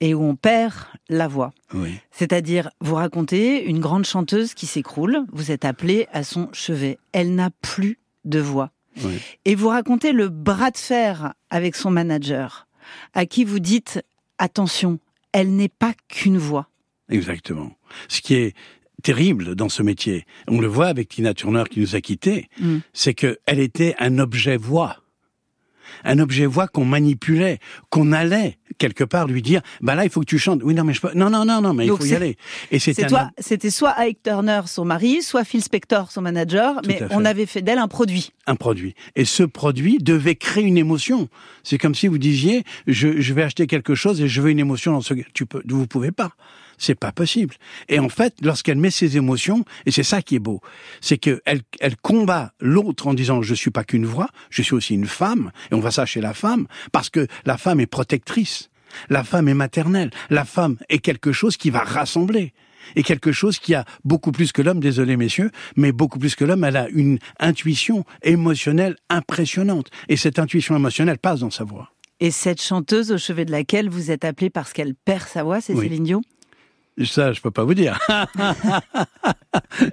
et 0.00 0.12
où 0.12 0.22
on 0.22 0.36
perd 0.36 0.74
la 1.08 1.26
voix. 1.26 1.52
Oui. 1.72 1.94
C'est-à-dire, 2.10 2.70
vous 2.80 2.96
racontez 2.96 3.64
une 3.64 3.80
grande 3.80 4.04
chanteuse 4.04 4.52
qui 4.52 4.66
s'écroule, 4.66 5.24
vous 5.32 5.50
êtes 5.50 5.64
appelé 5.64 6.06
à 6.12 6.22
son 6.22 6.50
chevet. 6.52 6.98
Elle 7.12 7.34
n'a 7.34 7.48
plus 7.62 7.98
de 8.26 8.38
voix. 8.38 8.70
Oui. 9.02 9.18
Et 9.46 9.54
vous 9.54 9.68
racontez 9.68 10.12
le 10.12 10.28
bras 10.28 10.70
de 10.70 10.76
fer 10.76 11.32
avec 11.48 11.74
son 11.76 11.90
manager, 11.90 12.66
à 13.14 13.24
qui 13.24 13.44
vous 13.44 13.58
dites, 13.58 14.02
attention, 14.38 14.98
elle 15.32 15.56
n'est 15.56 15.68
pas 15.70 15.94
qu'une 16.08 16.36
voix. 16.38 16.68
Exactement. 17.08 17.72
Ce 18.08 18.20
qui 18.20 18.34
est 18.34 18.54
terrible 19.02 19.54
dans 19.54 19.68
ce 19.70 19.82
métier, 19.82 20.26
on 20.48 20.60
le 20.60 20.66
voit 20.66 20.88
avec 20.88 21.08
Tina 21.08 21.32
Turner 21.32 21.64
qui 21.70 21.80
nous 21.80 21.94
a 21.96 22.00
quittés, 22.02 22.48
Mm. 22.60 22.78
c'est 22.92 23.14
que 23.14 23.38
elle 23.46 23.60
était 23.60 23.94
un 23.98 24.18
objet 24.18 24.56
voix. 24.58 24.96
Un 26.04 26.18
objet 26.18 26.46
voix 26.46 26.68
qu'on 26.68 26.84
manipulait, 26.84 27.58
qu'on 27.90 28.12
allait 28.12 28.58
quelque 28.78 29.04
part 29.04 29.26
lui 29.26 29.42
dire, 29.42 29.62
bah 29.80 29.94
là 29.94 30.04
il 30.04 30.10
faut 30.10 30.20
que 30.20 30.26
tu 30.26 30.38
chantes. 30.38 30.60
Oui 30.62 30.74
non 30.74 30.84
mais 30.84 30.92
je 30.92 31.00
peux. 31.00 31.12
Non 31.14 31.30
non 31.30 31.44
non 31.44 31.60
non 31.60 31.72
mais 31.72 31.86
Donc 31.86 31.98
il 32.00 32.06
faut 32.06 32.12
y 32.12 32.16
aller. 32.16 32.36
Et 32.70 32.78
c'était 32.78 33.12
un 33.12 33.30
C'était 33.38 33.70
soit 33.70 33.94
Ike 33.98 34.22
Turner, 34.22 34.62
son 34.66 34.84
mari, 34.84 35.22
soit 35.22 35.44
Phil 35.44 35.62
Spector, 35.62 36.10
son 36.10 36.22
manager, 36.22 36.80
Tout 36.82 36.88
mais 36.88 37.00
on 37.10 37.24
avait 37.24 37.46
fait 37.46 37.62
d'elle 37.62 37.78
un 37.78 37.88
produit. 37.88 38.32
un 38.46 38.56
produit. 38.56 38.94
Et 39.14 39.24
ce 39.24 39.42
produit 39.42 39.98
devait 39.98 40.36
créer 40.36 40.64
une 40.64 40.78
émotion. 40.78 41.28
C'est 41.62 41.78
comme 41.78 41.94
si 41.94 42.06
vous 42.06 42.18
disiez, 42.18 42.64
je, 42.86 43.20
je 43.20 43.34
vais 43.34 43.42
acheter 43.42 43.66
quelque 43.66 43.94
chose 43.94 44.20
et 44.20 44.28
je 44.28 44.40
veux 44.40 44.50
une 44.50 44.58
émotion 44.58 44.92
dans 44.92 45.00
ce, 45.00 45.14
tu 45.32 45.46
peux, 45.46 45.62
vous 45.66 45.86
pouvez 45.86 46.12
pas. 46.12 46.32
C'est 46.78 46.94
pas 46.94 47.12
possible. 47.12 47.54
Et 47.88 47.98
en 47.98 48.08
fait, 48.08 48.34
lorsqu'elle 48.42 48.78
met 48.78 48.90
ses 48.90 49.16
émotions, 49.16 49.64
et 49.86 49.90
c'est 49.90 50.02
ça 50.02 50.22
qui 50.22 50.36
est 50.36 50.40
beau, 50.40 50.60
c'est 51.00 51.18
que 51.18 51.40
elle, 51.44 51.62
combat 52.02 52.52
l'autre 52.60 53.06
en 53.06 53.14
disant, 53.14 53.42
je 53.42 53.54
suis 53.54 53.70
pas 53.70 53.84
qu'une 53.84 54.06
voix, 54.06 54.28
je 54.50 54.62
suis 54.62 54.74
aussi 54.74 54.94
une 54.94 55.06
femme, 55.06 55.52
et 55.70 55.74
on 55.74 55.80
voit 55.80 55.90
ça 55.90 56.06
chez 56.06 56.20
la 56.20 56.34
femme, 56.34 56.66
parce 56.92 57.10
que 57.10 57.26
la 57.44 57.56
femme 57.56 57.80
est 57.80 57.86
protectrice. 57.86 58.70
La 59.10 59.24
femme 59.24 59.48
est 59.48 59.54
maternelle. 59.54 60.10
La 60.30 60.44
femme 60.44 60.78
est 60.88 60.98
quelque 60.98 61.32
chose 61.32 61.56
qui 61.56 61.70
va 61.70 61.80
rassembler. 61.80 62.52
Et 62.94 63.02
quelque 63.02 63.32
chose 63.32 63.58
qui 63.58 63.74
a 63.74 63.84
beaucoup 64.04 64.30
plus 64.30 64.52
que 64.52 64.62
l'homme, 64.62 64.78
désolé 64.78 65.16
messieurs, 65.16 65.50
mais 65.76 65.90
beaucoup 65.90 66.20
plus 66.20 66.36
que 66.36 66.44
l'homme, 66.44 66.62
elle 66.62 66.76
a 66.76 66.88
une 66.90 67.18
intuition 67.40 68.04
émotionnelle 68.22 68.96
impressionnante. 69.10 69.90
Et 70.08 70.16
cette 70.16 70.38
intuition 70.38 70.76
émotionnelle 70.76 71.18
passe 71.18 71.40
dans 71.40 71.50
sa 71.50 71.64
voix. 71.64 71.90
Et 72.20 72.30
cette 72.30 72.62
chanteuse 72.62 73.12
au 73.12 73.18
chevet 73.18 73.44
de 73.44 73.50
laquelle 73.50 73.90
vous 73.90 74.10
êtes 74.10 74.24
appelé 74.24 74.50
parce 74.50 74.72
qu'elle 74.72 74.94
perd 74.94 75.26
sa 75.28 75.42
voix, 75.42 75.60
c'est 75.60 75.74
Oui. 75.74 75.82
Céline 75.82 76.04
Dion? 76.04 76.22
Ça, 77.04 77.32
je 77.32 77.40
peux 77.42 77.50
pas 77.50 77.64
vous 77.64 77.74
dire. 77.74 77.98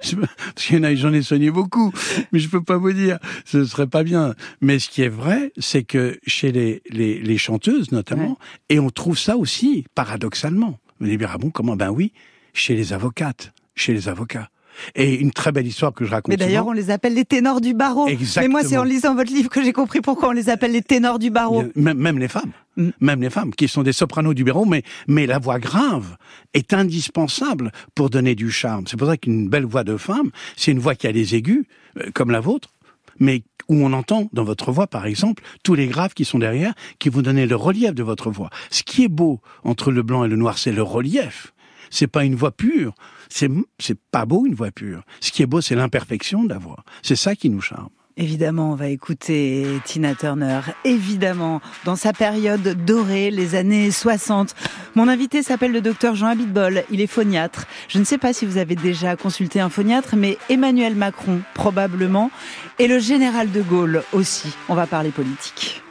Je- 0.02 0.16
Parce 0.16 0.66
qu'il 0.66 0.76
y 0.76 0.80
en 0.80 0.84
a, 0.84 0.94
j'en 0.94 1.12
ai 1.12 1.22
soigné 1.22 1.50
beaucoup, 1.50 1.92
mais 2.32 2.38
je 2.38 2.48
peux 2.48 2.62
pas 2.62 2.76
vous 2.76 2.92
dire. 2.92 3.18
Ce 3.44 3.64
serait 3.64 3.86
pas 3.86 4.02
bien. 4.02 4.34
Mais 4.60 4.78
ce 4.78 4.88
qui 4.88 5.02
est 5.02 5.08
vrai, 5.08 5.52
c'est 5.58 5.82
que 5.84 6.18
chez 6.26 6.52
les, 6.52 6.82
les, 6.90 7.18
les 7.20 7.38
chanteuses, 7.38 7.92
notamment, 7.92 8.38
et 8.68 8.78
on 8.80 8.90
trouve 8.90 9.18
ça 9.18 9.36
aussi, 9.36 9.84
paradoxalement. 9.94 10.78
Vous 11.00 11.06
allez 11.06 11.16
dire, 11.16 11.30
ah 11.34 11.38
bon, 11.38 11.50
comment? 11.50 11.76
Ben 11.76 11.90
oui, 11.90 12.12
chez 12.52 12.74
les 12.74 12.92
avocates, 12.92 13.52
chez 13.74 13.92
les 13.92 14.08
avocats. 14.08 14.48
Et 14.96 15.14
une 15.14 15.30
très 15.30 15.52
belle 15.52 15.66
histoire 15.68 15.92
que 15.92 16.04
je 16.04 16.10
raconte 16.10 16.30
Mais 16.30 16.36
d'ailleurs, 16.36 16.66
on 16.66 16.72
les 16.72 16.90
appelle 16.90 17.14
les 17.14 17.24
ténors 17.24 17.60
du 17.60 17.74
barreau. 17.74 18.08
Exactement. 18.08 18.42
Mais 18.56 18.62
moi, 18.62 18.68
c'est 18.68 18.76
en 18.76 18.82
lisant 18.82 19.14
votre 19.14 19.32
livre 19.32 19.48
que 19.48 19.62
j'ai 19.62 19.72
compris 19.72 20.00
pourquoi 20.00 20.30
on 20.30 20.32
les 20.32 20.48
appelle 20.50 20.72
les 20.72 20.82
ténors 20.82 21.20
du 21.20 21.30
barreau. 21.30 21.62
Même 21.76 22.18
les 22.18 22.26
femmes, 22.28 22.50
Même 23.00 23.20
les 23.20 23.30
femmes 23.30 23.54
qui 23.54 23.68
sont 23.68 23.82
des 23.82 23.92
sopranos 23.92 24.34
du 24.34 24.44
bureau, 24.44 24.64
mais 24.64 24.82
mais 25.06 25.26
la 25.26 25.38
voix 25.38 25.58
grave 25.58 26.16
est 26.54 26.72
indispensable 26.72 27.70
pour 27.94 28.10
donner 28.10 28.34
du 28.34 28.50
charme. 28.50 28.86
C'est 28.86 28.96
pour 28.96 29.06
ça 29.06 29.16
qu'une 29.16 29.48
belle 29.48 29.64
voix 29.64 29.84
de 29.84 29.96
femme, 29.96 30.30
c'est 30.56 30.72
une 30.72 30.80
voix 30.80 30.94
qui 30.94 31.06
a 31.06 31.12
des 31.12 31.34
aigus 31.34 31.64
euh, 31.98 32.10
comme 32.12 32.30
la 32.30 32.40
vôtre, 32.40 32.70
mais 33.18 33.42
où 33.68 33.76
on 33.76 33.92
entend 33.92 34.28
dans 34.32 34.44
votre 34.44 34.72
voix, 34.72 34.86
par 34.86 35.06
exemple, 35.06 35.42
tous 35.62 35.74
les 35.74 35.86
graves 35.86 36.14
qui 36.14 36.24
sont 36.24 36.38
derrière, 36.38 36.74
qui 36.98 37.08
vous 37.08 37.22
donnent 37.22 37.44
le 37.44 37.56
relief 37.56 37.94
de 37.94 38.02
votre 38.02 38.30
voix. 38.30 38.50
Ce 38.70 38.82
qui 38.82 39.04
est 39.04 39.08
beau 39.08 39.40
entre 39.62 39.90
le 39.90 40.02
blanc 40.02 40.24
et 40.24 40.28
le 40.28 40.36
noir, 40.36 40.58
c'est 40.58 40.72
le 40.72 40.82
relief. 40.82 41.54
C'est 41.90 42.06
pas 42.08 42.24
une 42.24 42.34
voix 42.34 42.50
pure. 42.50 42.94
C'est 43.28 43.50
c'est 43.78 43.98
pas 44.10 44.26
beau 44.26 44.46
une 44.46 44.54
voix 44.54 44.70
pure. 44.70 45.04
Ce 45.20 45.30
qui 45.30 45.42
est 45.42 45.46
beau, 45.46 45.60
c'est 45.60 45.76
l'imperfection 45.76 46.44
de 46.44 46.48
la 46.48 46.58
voix. 46.58 46.84
C'est 47.02 47.16
ça 47.16 47.36
qui 47.36 47.50
nous 47.50 47.60
charme. 47.60 47.90
Évidemment, 48.16 48.70
on 48.70 48.74
va 48.76 48.88
écouter 48.88 49.66
Tina 49.84 50.14
Turner. 50.14 50.60
Évidemment, 50.84 51.60
dans 51.84 51.96
sa 51.96 52.12
période 52.12 52.62
dorée, 52.84 53.32
les 53.32 53.56
années 53.56 53.90
60. 53.90 54.54
Mon 54.94 55.08
invité 55.08 55.42
s'appelle 55.42 55.72
le 55.72 55.80
docteur 55.80 56.14
Jean 56.14 56.28
Abitbol. 56.28 56.84
Il 56.90 57.00
est 57.00 57.08
phoniatre. 57.08 57.66
Je 57.88 57.98
ne 57.98 58.04
sais 58.04 58.18
pas 58.18 58.32
si 58.32 58.46
vous 58.46 58.56
avez 58.56 58.76
déjà 58.76 59.16
consulté 59.16 59.60
un 59.60 59.68
phoniatre, 59.68 60.14
mais 60.14 60.38
Emmanuel 60.48 60.94
Macron, 60.94 61.40
probablement, 61.54 62.30
et 62.78 62.86
le 62.86 63.00
général 63.00 63.50
de 63.50 63.62
Gaulle 63.62 64.04
aussi. 64.12 64.54
On 64.68 64.76
va 64.76 64.86
parler 64.86 65.10
politique. 65.10 65.83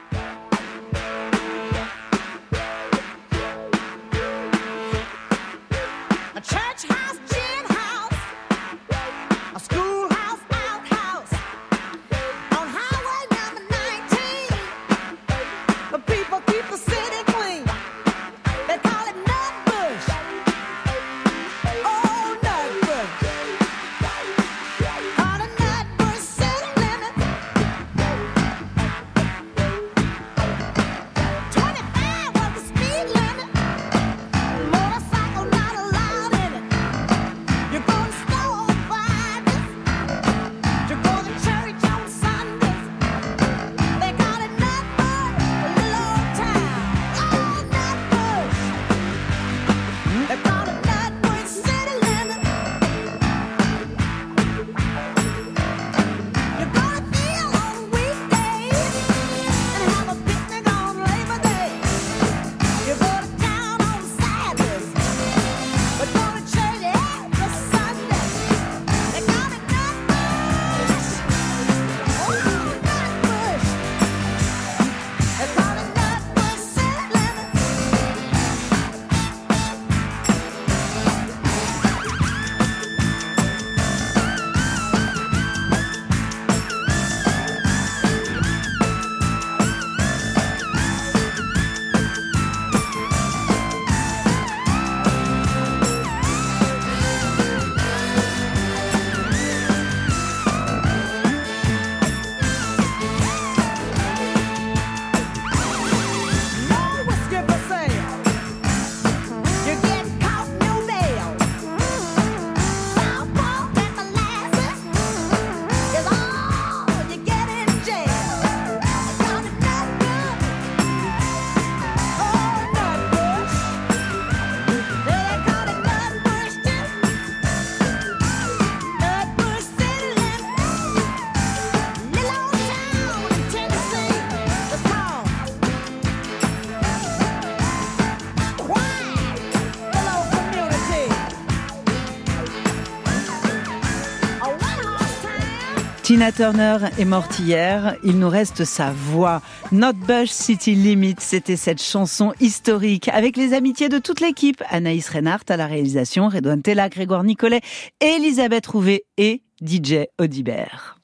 Tina 146.23 146.31
Turner 146.31 146.77
est 146.97 147.03
morte 147.03 147.37
hier, 147.39 147.97
il 148.05 148.17
nous 148.17 148.29
reste 148.29 148.63
sa 148.63 148.91
voix. 148.91 149.41
Not 149.73 149.91
Bush 150.07 150.29
City 150.29 150.73
Limit, 150.73 151.15
c'était 151.17 151.57
cette 151.57 151.83
chanson 151.83 152.31
historique 152.39 153.09
avec 153.09 153.35
les 153.35 153.53
amitiés 153.53 153.89
de 153.89 153.97
toute 153.97 154.21
l'équipe. 154.21 154.63
Anaïs 154.69 155.09
Reinhardt 155.09 155.43
à 155.49 155.57
la 155.57 155.67
réalisation, 155.67 156.29
Redouane 156.29 156.61
Tella, 156.61 156.87
Grégoire 156.87 157.25
Nicolet, 157.25 157.59
Elisabeth 157.99 158.67
Rouvet 158.67 159.03
et 159.17 159.41
DJ 159.61 160.05
Audibert. 160.17 160.97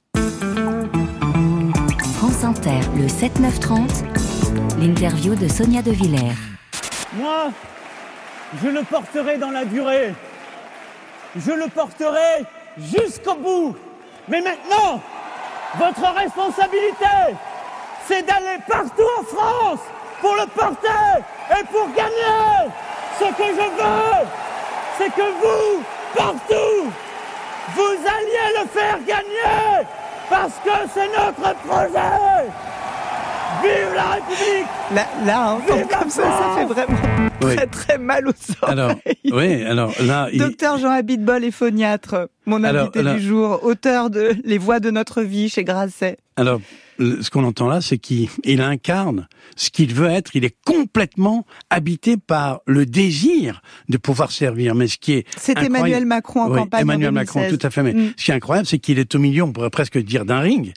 France 2.13 2.45
Inter, 2.45 2.79
le 2.95 3.07
7-9-30, 3.07 4.05
l'interview 4.79 5.35
de 5.35 5.49
Sonia 5.49 5.81
De 5.81 5.91
Villers. 5.91 6.31
Moi, 7.17 7.51
je 8.63 8.69
le 8.69 8.83
porterai 8.83 9.37
dans 9.37 9.51
la 9.51 9.65
durée. 9.65 10.13
Je 11.35 11.51
le 11.51 11.67
porterai 11.69 12.45
jusqu'au 12.77 13.35
bout. 13.35 13.75
Mais 14.29 14.41
maintenant, 14.41 15.01
votre 15.77 16.13
responsabilité, 16.15 17.35
c'est 18.07 18.25
d'aller 18.25 18.57
partout 18.67 19.03
en 19.19 19.23
France 19.23 19.79
pour 20.21 20.35
le 20.35 20.45
porter 20.47 21.23
et 21.51 21.63
pour 21.65 21.87
gagner. 21.95 22.71
Ce 23.19 23.25
que 23.25 23.43
je 23.49 23.69
veux, 23.81 24.27
c'est 24.97 25.09
que 25.13 25.21
vous, 25.21 25.83
partout, 26.15 26.91
vous 27.75 27.81
alliez 28.07 28.61
le 28.61 28.67
faire 28.67 28.97
gagner 29.05 29.87
parce 30.29 30.53
que 30.63 30.71
c'est 30.93 31.07
notre 31.07 31.55
projet. 31.65 32.49
Vive 33.63 33.93
la 33.95 34.03
République 34.13 34.67
Là, 34.93 35.01
là 35.25 35.49
hein, 35.49 35.57
Vive 35.67 35.87
comme 35.87 36.09
ça, 36.09 36.21
ça 36.23 36.55
fait 36.55 36.65
vraiment 36.65 36.97
Oui. 37.41 37.55
très 37.55 37.67
très 37.67 37.97
mal 37.97 38.27
aux 38.27 38.31
oreilles. 38.61 38.79
Alors, 38.79 38.91
oui, 39.33 39.65
alors 39.65 39.91
là, 40.01 40.27
il- 40.31 40.39
Docteur 40.39 40.77
Jean 40.77 40.91
Abitbol 40.91 41.43
est 41.43 41.51
phoniatre, 41.51 42.29
mon 42.49 42.63
Alors, 42.63 42.83
invité 42.83 43.03
là- 43.03 43.15
du 43.15 43.21
jour, 43.21 43.63
auteur 43.63 44.09
de 44.09 44.35
Les 44.43 44.57
voix 44.57 44.79
de 44.79 44.91
notre 44.91 45.21
vie 45.21 45.49
chez 45.49 45.63
Grasset. 45.63 46.17
Alors, 46.35 46.61
ce 46.99 47.29
qu'on 47.29 47.43
entend 47.43 47.67
là, 47.67 47.79
c'est 47.81 47.97
qu'il 47.97 48.27
il 48.43 48.61
incarne 48.61 49.27
ce 49.55 49.69
qu'il 49.69 49.93
veut 49.93 50.07
être. 50.07 50.35
Il 50.35 50.43
est 50.45 50.55
complètement 50.65 51.45
habité 51.69 52.17
par 52.17 52.59
le 52.65 52.85
désir 52.85 53.61
de 53.89 53.97
pouvoir 53.97 54.31
servir. 54.31 54.75
Mais 54.75 54.87
ce 54.87 54.97
qui 54.97 55.13
est 55.13 55.25
C'est 55.37 55.57
Emmanuel 55.61 56.05
Macron 56.05 56.41
en 56.43 56.49
Oui, 56.51 56.57
campagne. 56.59 56.79
en 56.81 56.83
Emmanuel 56.83 57.11
Macron, 57.11 57.39
2016. 57.41 57.57
tout 57.59 57.67
à 57.67 57.69
fait. 57.69 57.83
Mais 57.83 57.93
Mm. 57.93 58.13
ce 58.17 58.25
qui 58.25 58.31
est 58.31 58.33
incroyable, 58.33 58.67
c'est 58.67 58.79
qu'il 58.79 58.99
est 58.99 59.13
au 59.15 59.19
milieu, 59.19 59.43
on 59.43 59.51
pourrait 59.53 59.69
presque 59.69 59.97
dire 59.97 60.25
d'un 60.25 60.39
ring, 60.39 60.73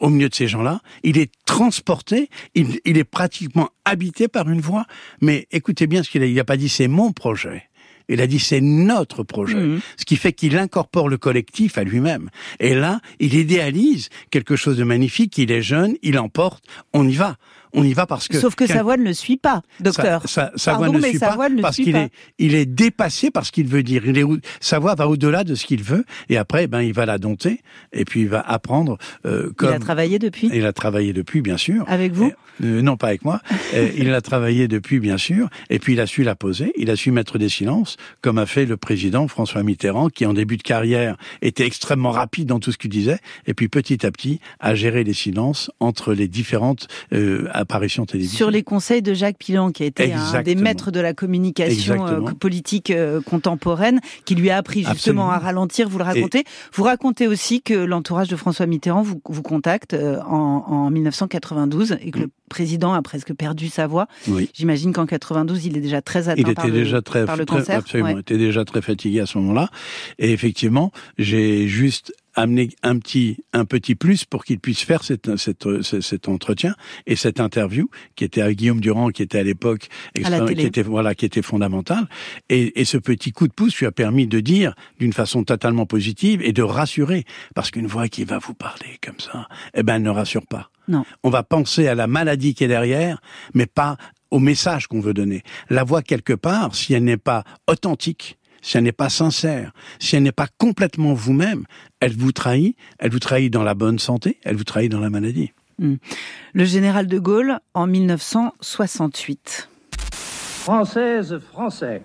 au 0.00 0.08
milieu 0.10 0.28
de 0.28 0.34
ces 0.34 0.48
gens-là. 0.48 0.80
Il 1.02 1.18
est 1.18 1.30
transporté, 1.44 2.28
il, 2.54 2.80
il 2.84 2.96
est 2.98 3.04
pratiquement 3.04 3.68
habité 3.84 4.28
par 4.28 4.48
une 4.48 4.60
voix. 4.60 4.84
Mais 5.20 5.46
écoutez 5.50 5.86
bien 5.86 6.02
ce 6.02 6.10
qu'il 6.10 6.22
a. 6.22 6.26
Il 6.26 6.34
n'a 6.34 6.44
pas 6.44 6.56
dit 6.56 6.68
c'est 6.68 6.88
mon 6.88 7.12
projet. 7.12 7.64
Il 8.08 8.20
a 8.20 8.26
dit 8.26 8.38
c'est 8.38 8.60
notre 8.60 9.22
projet. 9.22 9.56
Mhm. 9.56 9.80
Ce 9.96 10.04
qui 10.04 10.16
fait 10.16 10.32
qu'il 10.32 10.56
incorpore 10.56 11.08
le 11.08 11.18
collectif 11.18 11.78
à 11.78 11.84
lui-même. 11.84 12.30
Et 12.60 12.74
là, 12.74 13.00
il 13.18 13.34
idéalise 13.34 14.08
quelque 14.30 14.56
chose 14.56 14.76
de 14.76 14.84
magnifique. 14.84 15.36
Il 15.38 15.50
est 15.50 15.62
jeune, 15.62 15.96
il 16.02 16.18
emporte. 16.18 16.64
On 16.92 17.06
y 17.06 17.14
va. 17.14 17.36
On 17.76 17.84
y 17.84 17.92
va 17.92 18.06
parce 18.06 18.26
que. 18.28 18.38
Sauf 18.40 18.54
que 18.54 18.64
qu'un- 18.64 18.74
sa 18.74 18.82
voix 18.82 18.96
ne 18.96 19.04
le 19.04 19.12
suit 19.14 19.36
pas, 19.36 19.62
docteur. 19.80 20.22
sa, 20.22 20.28
sa, 20.28 20.52
sa 20.56 20.70
Pardon, 20.72 20.86
voix 20.86 20.96
ne 20.96 21.00
mais 21.02 21.08
suit 21.10 21.18
sa 21.18 21.36
pas 21.36 21.48
ne 21.48 21.60
parce 21.62 21.76
qu'il 21.76 21.94
est, 21.96 22.10
il 22.38 22.54
est 22.54 22.66
dépassé 22.66 23.30
par 23.30 23.44
ce 23.46 23.52
qu'il 23.52 23.68
veut 23.68 23.82
dire. 23.82 24.02
Il 24.06 24.18
est, 24.18 24.22
au- 24.22 24.38
sa 24.60 24.78
voix 24.78 24.94
va 24.94 25.08
au-delà 25.08 25.44
de 25.44 25.54
ce 25.54 25.66
qu'il 25.66 25.82
veut 25.82 26.04
et 26.28 26.36
après, 26.36 26.66
ben, 26.66 26.80
il 26.82 26.92
va 26.92 27.06
la 27.06 27.18
dompter 27.18 27.60
et 27.92 28.04
puis 28.04 28.22
il 28.22 28.28
va 28.28 28.40
apprendre 28.40 28.98
euh, 29.26 29.50
comme 29.56 29.70
Il 29.70 29.74
a 29.74 29.78
travaillé 29.78 30.18
depuis 30.18 30.50
il 30.52 30.64
a 30.66 30.72
travaillé 30.72 31.12
depuis, 31.12 31.40
bien 31.42 31.56
sûr. 31.56 31.84
Avec 31.88 32.12
vous 32.12 32.32
Euh, 32.64 32.80
Non, 32.82 32.96
pas 32.96 33.08
avec 33.08 33.24
moi. 33.24 33.40
Il 33.98 34.12
a 34.14 34.20
travaillé 34.22 34.66
depuis, 34.68 34.98
bien 34.98 35.18
sûr. 35.18 35.48
Et 35.68 35.78
puis 35.78 35.92
il 35.92 36.00
a 36.00 36.06
su 36.06 36.22
la 36.22 36.34
poser. 36.34 36.72
Il 36.78 36.90
a 36.90 36.96
su 36.96 37.10
mettre 37.10 37.36
des 37.38 37.50
silences, 37.50 37.96
comme 38.22 38.38
a 38.38 38.46
fait 38.46 38.64
le 38.64 38.78
président 38.78 39.28
François 39.28 39.62
Mitterrand, 39.62 40.08
qui 40.08 40.24
en 40.24 40.32
début 40.32 40.56
de 40.56 40.62
carrière 40.62 41.16
était 41.42 41.66
extrêmement 41.66 42.10
rapide 42.12 42.48
dans 42.48 42.58
tout 42.58 42.72
ce 42.72 42.78
qu'il 42.78 42.88
disait, 42.90 43.18
et 43.46 43.52
puis 43.52 43.68
petit 43.68 44.06
à 44.06 44.10
petit 44.10 44.40
a 44.60 44.74
géré 44.74 45.04
les 45.04 45.12
silences 45.12 45.70
entre 45.80 46.14
les 46.14 46.28
différentes 46.28 46.88
euh, 47.12 47.46
Sur 48.28 48.50
les 48.50 48.62
conseils 48.62 49.02
de 49.02 49.14
Jacques 49.14 49.38
Pilan, 49.38 49.70
qui 49.70 49.82
a 49.82 49.86
été 49.86 50.12
un 50.12 50.42
des 50.42 50.54
maîtres 50.54 50.90
de 50.90 51.00
la 51.00 51.14
communication 51.14 52.06
euh, 52.06 52.20
politique 52.32 52.90
euh, 52.90 53.20
contemporaine, 53.20 54.00
qui 54.24 54.34
lui 54.34 54.50
a 54.50 54.56
appris 54.56 54.80
justement 54.80 54.92
Absolument. 54.92 55.30
à 55.30 55.38
ralentir, 55.38 55.88
vous 55.88 55.98
le 55.98 56.04
racontez. 56.04 56.44
Vous 56.72 56.84
racontez 56.84 57.26
aussi 57.26 57.62
que 57.62 57.74
l'entourage 57.74 58.28
de 58.28 58.36
François 58.36 58.66
Mitterrand 58.66 59.02
vous, 59.02 59.20
vous 59.28 59.42
contacte 59.42 59.94
euh, 59.94 60.20
en, 60.22 60.64
en 60.66 60.90
1992 60.90 61.98
et 62.00 62.10
que 62.10 62.18
le 62.20 62.30
président 62.48 62.92
a 62.94 63.02
presque 63.02 63.34
perdu 63.34 63.68
sa 63.68 63.86
voix. 63.86 64.06
Oui. 64.28 64.48
J'imagine 64.54 64.92
qu'en 64.92 65.06
92, 65.06 65.66
il 65.66 65.76
est 65.76 65.80
déjà 65.80 66.00
très 66.02 66.28
atteint 66.28 66.42
Il 66.48 66.54
par, 66.54 66.64
était 66.64 66.72
le, 66.76 66.84
déjà 66.84 67.02
très, 67.02 67.24
par 67.24 67.36
le 67.36 67.44
très- 67.44 67.58
cancer. 67.58 67.78
absolument, 67.78 68.12
ouais. 68.12 68.20
était 68.20 68.38
déjà 68.38 68.64
très 68.64 68.82
fatigué 68.82 69.20
à 69.20 69.26
ce 69.26 69.38
moment-là. 69.38 69.68
Et 70.18 70.32
effectivement, 70.32 70.92
j'ai 71.18 71.66
juste 71.66 72.12
amené 72.36 72.68
un 72.82 72.98
petit, 72.98 73.38
un 73.52 73.64
petit 73.64 73.94
plus 73.94 74.24
pour 74.24 74.44
qu'il 74.44 74.60
puisse 74.60 74.82
faire 74.82 75.02
cette, 75.02 75.36
cette, 75.36 75.82
cet, 75.82 76.00
cet 76.02 76.28
entretien 76.28 76.74
et 77.06 77.16
cette 77.16 77.40
interview 77.40 77.88
qui 78.14 78.24
était 78.24 78.42
à 78.42 78.52
Guillaume 78.52 78.80
Durand, 78.80 79.08
qui 79.08 79.22
était 79.22 79.38
à 79.38 79.42
l'époque, 79.42 79.88
qui 80.14 80.22
était, 80.22 80.82
voilà, 80.82 81.14
qui 81.14 81.24
était 81.24 81.42
fondamental. 81.42 82.06
Et, 82.48 82.80
et 82.80 82.84
ce 82.84 82.98
petit 82.98 83.32
coup 83.32 83.48
de 83.48 83.52
pouce 83.52 83.76
lui 83.78 83.86
a 83.86 83.92
permis 83.92 84.26
de 84.26 84.40
dire 84.40 84.74
d'une 85.00 85.12
façon 85.12 85.42
totalement 85.42 85.86
positive 85.86 86.42
et 86.42 86.52
de 86.52 86.62
rassurer. 86.62 87.24
Parce 87.54 87.70
qu'une 87.70 87.86
voix 87.86 88.08
qui 88.08 88.24
va 88.24 88.38
vous 88.38 88.54
parler 88.54 88.98
comme 89.04 89.18
ça, 89.18 89.48
eh 89.74 89.82
ben, 89.82 89.96
elle 89.96 90.02
ne 90.02 90.10
rassure 90.10 90.46
pas. 90.46 90.70
Non. 90.88 91.04
On 91.24 91.30
va 91.30 91.42
penser 91.42 91.88
à 91.88 91.94
la 91.94 92.06
maladie 92.06 92.54
qui 92.54 92.64
est 92.64 92.68
derrière, 92.68 93.20
mais 93.54 93.66
pas 93.66 93.96
au 94.30 94.38
message 94.38 94.86
qu'on 94.86 95.00
veut 95.00 95.14
donner. 95.14 95.42
La 95.70 95.84
voix 95.84 96.02
quelque 96.02 96.32
part, 96.32 96.74
si 96.74 96.94
elle 96.94 97.04
n'est 97.04 97.16
pas 97.16 97.44
authentique, 97.66 98.38
si 98.66 98.76
elle 98.76 98.82
n'est 98.82 98.90
pas 98.90 99.08
sincère, 99.08 99.70
si 100.00 100.16
elle 100.16 100.24
n'est 100.24 100.32
pas 100.32 100.48
complètement 100.58 101.14
vous-même, 101.14 101.66
elle 102.00 102.16
vous 102.16 102.32
trahit, 102.32 102.76
elle 102.98 103.12
vous 103.12 103.20
trahit 103.20 103.52
dans 103.52 103.62
la 103.62 103.74
bonne 103.74 104.00
santé, 104.00 104.40
elle 104.42 104.56
vous 104.56 104.64
trahit 104.64 104.90
dans 104.90 104.98
la 104.98 105.08
maladie. 105.08 105.52
Le 105.78 106.64
général 106.64 107.06
de 107.06 107.20
Gaulle 107.20 107.60
en 107.74 107.86
1968. 107.86 109.68
Française, 110.10 111.38
Français, 111.38 112.02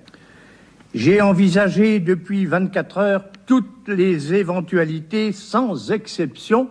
j'ai 0.93 1.19
envisagé 1.19 1.99
depuis 1.99 2.45
24 2.45 2.97
heures 2.99 3.23
toutes 3.47 3.87
les 3.87 4.35
éventualités 4.35 5.31
sans 5.31 5.91
exception 5.91 6.69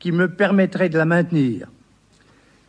qui 0.00 0.10
me 0.10 0.26
permettraient 0.26 0.88
de 0.88 0.98
la 0.98 1.04
maintenir. 1.04 1.68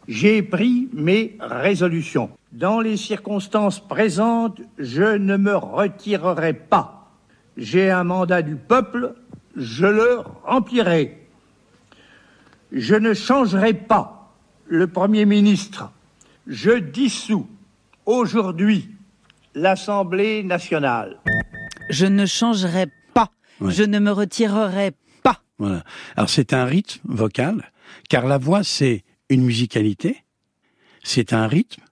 J'ai 0.08 0.44
pris 0.44 0.88
mes 0.94 1.36
résolutions. 1.40 2.30
Dans 2.52 2.80
les 2.80 2.98
circonstances 2.98 3.80
présentes, 3.80 4.62
je 4.78 5.18
ne 5.18 5.36
me 5.38 5.56
retirerai 5.56 6.54
pas. 6.54 7.10
J'ai 7.58 7.90
un 7.90 8.04
mandat 8.04 8.42
du 8.42 8.56
peuple, 8.56 9.16
je 9.56 9.86
le 9.86 10.20
remplirai. 10.44 11.18
Je 12.72 12.96
ne 12.96 13.14
changerai 13.14 13.74
pas 13.74 14.34
le 14.68 14.88
Premier 14.88 15.26
ministre. 15.26 15.92
Je 16.46 16.72
dissous 16.80 17.48
aujourd'hui 18.06 18.90
l'Assemblée 19.54 20.44
nationale. 20.44 21.18
Je 21.90 22.06
ne 22.06 22.26
changerai 22.26 22.88
pas. 23.14 23.30
Ouais. 23.62 23.72
Je 23.72 23.84
ne 23.84 24.00
me 24.00 24.12
retirerai 24.12 24.92
pas. 25.24 25.40
Voilà. 25.58 25.84
Alors 26.18 26.30
c'est 26.30 26.54
un 26.54 26.66
rythme 26.66 27.00
vocal, 27.06 27.72
car 28.10 28.26
la 28.26 28.38
voix 28.38 28.64
c'est 28.64 29.05
une 29.30 29.44
musicalité, 29.44 30.24
c'est 31.04 31.34
un 31.34 31.48
rythme, 31.48 31.84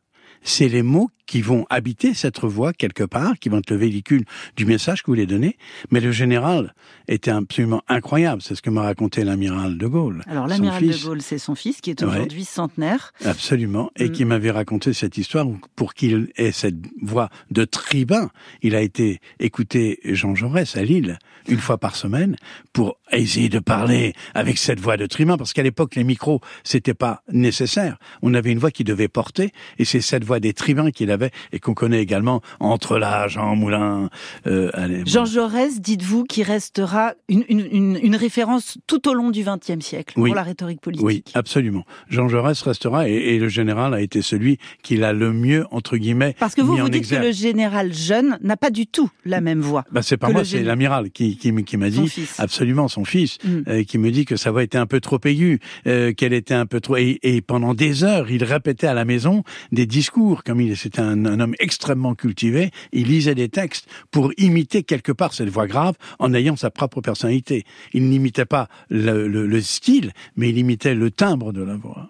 c'est 0.44 0.68
les 0.68 0.84
mots 0.84 1.12
qui 1.25 1.42
vont 1.42 1.65
habiter 1.70 2.13
cette 2.13 2.39
voix 2.42 2.74
quelque 2.74 3.03
part, 3.03 3.34
qui 3.39 3.50
vont 3.50 3.60
être 3.60 3.70
le 3.72 3.77
véhicule 3.77 4.25
du 4.56 4.65
message 4.65 5.01
que 5.01 5.08
vous 5.08 5.13
voulez 5.13 5.25
donner. 5.25 5.58
Mais 5.92 6.00
le 6.00 6.12
général 6.12 6.74
était 7.08 7.32
absolument 7.32 7.82
incroyable. 7.88 8.42
C'est 8.42 8.56
ce 8.56 8.62
que 8.62 8.70
m'a 8.70 8.82
raconté 8.82 9.24
l'amiral 9.24 9.77
de 9.77 9.88
Gaulle. 9.88 10.22
Alors 10.27 10.48
l'amiral 10.48 10.86
de. 10.86 11.03
Gaulle, 11.03 11.22
c'est 11.22 11.38
son 11.38 11.56
fils 11.56 11.80
qui 11.82 11.89
est 11.92 12.01
Ouais. 12.03 12.10
aujourd'hui 12.10 12.44
centenaire. 12.46 13.13
Absolument. 13.24 13.92
Et 13.98 14.10
Mm. 14.10 14.12
qui 14.12 14.25
m'avait 14.25 14.51
raconté 14.51 14.94
cette 14.94 15.18
histoire 15.18 15.46
pour 15.75 15.94
qu'il 15.94 16.30
ait 16.38 16.51
cette 16.51 16.75
voix 17.01 17.30
de 17.51 17.63
tribun. 17.65 18.30
Il 18.62 18.75
a 18.75 18.82
été 18.82 19.20
écouter 19.39 20.00
Jean 20.03 20.36
Jaurès 20.36 20.75
à 20.75 20.84
Lille 20.84 21.18
une 21.48 21.60
fois 21.60 21.77
par 21.77 21.96
semaine 21.96 22.36
pour 22.74 22.98
essayer 23.12 23.50
de 23.50 23.60
parler 23.60 24.13
avec 24.34 24.58
cette 24.58 24.80
voix 24.80 24.98
de 24.98 25.06
tribun 25.06 25.38
parce 25.38 25.53
qu'à 25.53 25.63
l'époque 25.63 25.96
les 25.96 26.03
micros 26.03 26.42
c'était 26.63 26.94
pas 26.94 27.22
nécessaire. 27.32 27.98
On 28.22 28.34
avait 28.34 28.51
une 28.51 28.60
voix 28.60 28.72
qui 28.72 28.84
devait 28.84 29.08
porter 29.08 29.51
et 29.77 29.86
c'est 29.86 30.01
cette 30.01 30.24
voix 30.24 30.39
des 30.39 30.53
tribuns 30.53 30.92
qu'il 30.92 31.12
avait 31.13 31.32
et 31.53 31.60
qu'on 31.60 31.74
connaît 31.74 32.01
également 32.01 32.41
entre 32.60 32.98
là, 32.98 33.27
Jean 33.29 33.55
Moulin. 33.55 34.10
Euh, 34.48 34.70
allez, 34.74 35.03
Jean 35.05 35.25
Jaurès, 35.25 35.79
dites-vous, 35.79 36.24
qui 36.25 36.43
restera 36.43 37.13
une, 37.29 37.46
une, 37.48 37.65
une, 37.72 38.00
une 38.01 38.15
référence 38.15 38.77
tout 38.88 39.08
au 39.08 39.13
long 39.13 39.29
du 39.29 39.43
XXe 39.43 39.84
siècle 39.86 40.15
Oui. 40.17 40.29
pour 40.32 40.36
la 40.36 40.43
rhétorique 40.43 40.82
politique. 40.82 41.05
Oui, 41.05 41.24
absolument. 41.34 41.86
Jean 42.10 42.27
Jaurès 42.27 42.60
restera 42.62 43.08
et, 43.08 43.13
et 43.13 43.39
le 43.39 43.48
général 43.48 43.93
a 43.93 44.01
été 44.01 44.22
celui 44.22 44.58
qui 44.82 44.98
l'a 44.98 45.13
le 45.13 45.32
mieux 45.34 45.65
entre 45.72 45.98
guillemets 45.98 46.36
Parce 46.39 46.55
que 46.55 46.62
vous, 46.62 46.74
mis 46.74 46.79
vous 46.82 46.89
dites 46.89 46.96
exergue. 47.03 47.22
que 47.24 47.27
le 47.27 47.34
général 47.34 47.93
jeune 47.93 48.38
n'a 48.41 48.58
pas 48.58 48.70
du 48.72 48.88
tout 48.88 49.10
la 49.25 49.39
même 49.41 49.62
voix. 49.62 49.86
Bah, 49.91 50.01
c'est 50.01 50.17
pas 50.17 50.29
moi, 50.29 50.43
c'est 50.43 50.63
l'amiral 50.63 51.12
qui, 51.12 51.38
qui, 51.38 51.53
qui 51.63 51.77
m'a 51.77 51.91
Son 51.91 52.01
dit, 52.03 52.10
fils. 52.10 52.39
absolument 52.39 52.88
son 52.88 53.05
fils, 53.05 53.38
Mm. 53.43 53.50
euh, 53.67 53.84
qui 53.84 53.98
me 53.98 54.10
dit 54.12 54.25
que 54.25 54.36
sa 54.36 54.51
voix 54.51 54.63
était 54.63 54.77
un 54.77 54.86
peu 54.86 55.00
trop 55.00 55.20
aiguë, 55.24 55.60
euh, 55.88 56.13
qu'elle 56.13 56.34
était 56.34 56.53
un 56.53 56.65
peu 56.65 56.79
trop... 56.79 56.96
Et, 56.98 57.20
et 57.24 57.41
pendant 57.41 57.74
des 57.74 58.03
heures, 58.03 58.29
il 58.32 58.43
répétait 58.43 58.88
à 58.88 58.93
la 58.93 59.05
maison 59.05 59.43
des 59.71 59.86
discours, 59.86 60.43
comme 60.43 60.62
il 60.62 60.76
c'était 60.78 61.02
un, 61.04 61.26
un 61.26 61.39
homme 61.39 61.56
extrêmement 61.60 62.16
cultivé. 62.16 62.72
Il 62.92 63.08
lisait 63.08 63.36
des 63.36 63.50
textes 63.50 63.88
pour 64.12 64.32
imiter 64.38 64.84
quelque 64.84 65.12
part 65.12 65.34
cette 65.34 65.50
voix 65.50 65.68
grave 65.68 65.96
en 66.20 66.34
ayant 66.34 66.56
sa 66.56 66.70
propre 66.72 67.02
personnalité. 67.02 67.66
Il 67.94 68.10
n'imitait 68.10 68.46
pas 68.46 68.68
le, 68.89 69.28
le- 69.28 69.46
le 69.48 69.62
style, 69.62 70.12
mais 70.36 70.50
il 70.50 70.58
imitait 70.58 70.96
le 70.96 71.12
timbre 71.12 71.54
de 71.54 71.62
la 71.63 71.76
voix. 71.76 72.10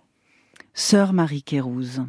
Sœur 0.73 1.13
Marie 1.13 1.43
Kérouz. 1.43 2.01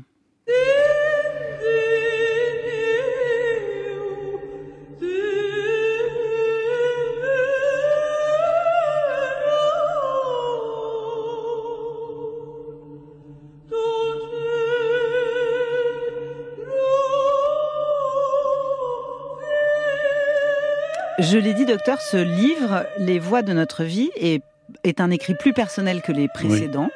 Je 21.25 21.39
l'ai 21.39 21.55
dit, 21.55 21.65
docteur, 21.65 22.01
ce 22.01 22.17
livre, 22.17 22.87
Les 22.99 23.19
voix 23.19 23.43
de 23.43 23.53
notre 23.53 23.85
vie, 23.85 24.11
est, 24.17 24.43
est 24.83 25.01
un 25.01 25.11
écrit 25.11 25.35
plus 25.35 25.53
personnel 25.53 26.03
que 26.03 26.13
les 26.13 26.29
précédents. 26.29 26.91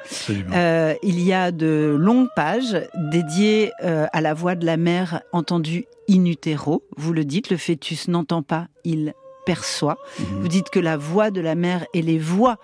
Euh, 0.52 0.94
il 1.02 1.20
y 1.20 1.32
a 1.32 1.50
de 1.50 1.96
longues 1.98 2.28
pages 2.36 2.76
dédiées 2.94 3.72
euh, 3.82 4.06
à 4.12 4.20
la 4.20 4.34
voix 4.34 4.54
de 4.54 4.66
la 4.66 4.76
mère 4.76 5.22
entendue 5.32 5.86
in 6.10 6.24
utero. 6.26 6.84
Vous 6.96 7.12
le 7.12 7.24
dites, 7.24 7.50
le 7.50 7.56
fœtus 7.56 8.08
n'entend 8.08 8.42
pas, 8.42 8.68
il 8.84 9.14
perçoit. 9.46 9.96
Mhm. 10.18 10.26
Vous 10.40 10.48
dites 10.48 10.68
que 10.68 10.78
la 10.78 10.98
voix 10.98 11.30
de 11.30 11.40
la 11.40 11.54
mère 11.54 11.86
et 11.94 12.02
les 12.02 12.18
voix 12.18 12.58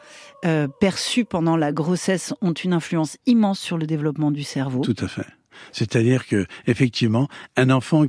euh, 0.44 0.68
perçues 0.68 1.24
pendant 1.24 1.57
la 1.57 1.72
grossesse 1.72 2.35
ont 2.42 2.53
une 2.53 2.74
influence 2.74 3.16
immense 3.24 3.59
sur 3.59 3.79
le 3.79 3.87
développement 3.87 4.31
du 4.31 4.42
cerveau. 4.42 4.81
Tout 4.83 4.96
à 5.03 5.09
fait. 5.09 5.27
C'est-à-dire 5.72 6.27
que 6.27 6.46
effectivement, 6.66 7.29
un 7.57 7.70
enfant 7.70 8.05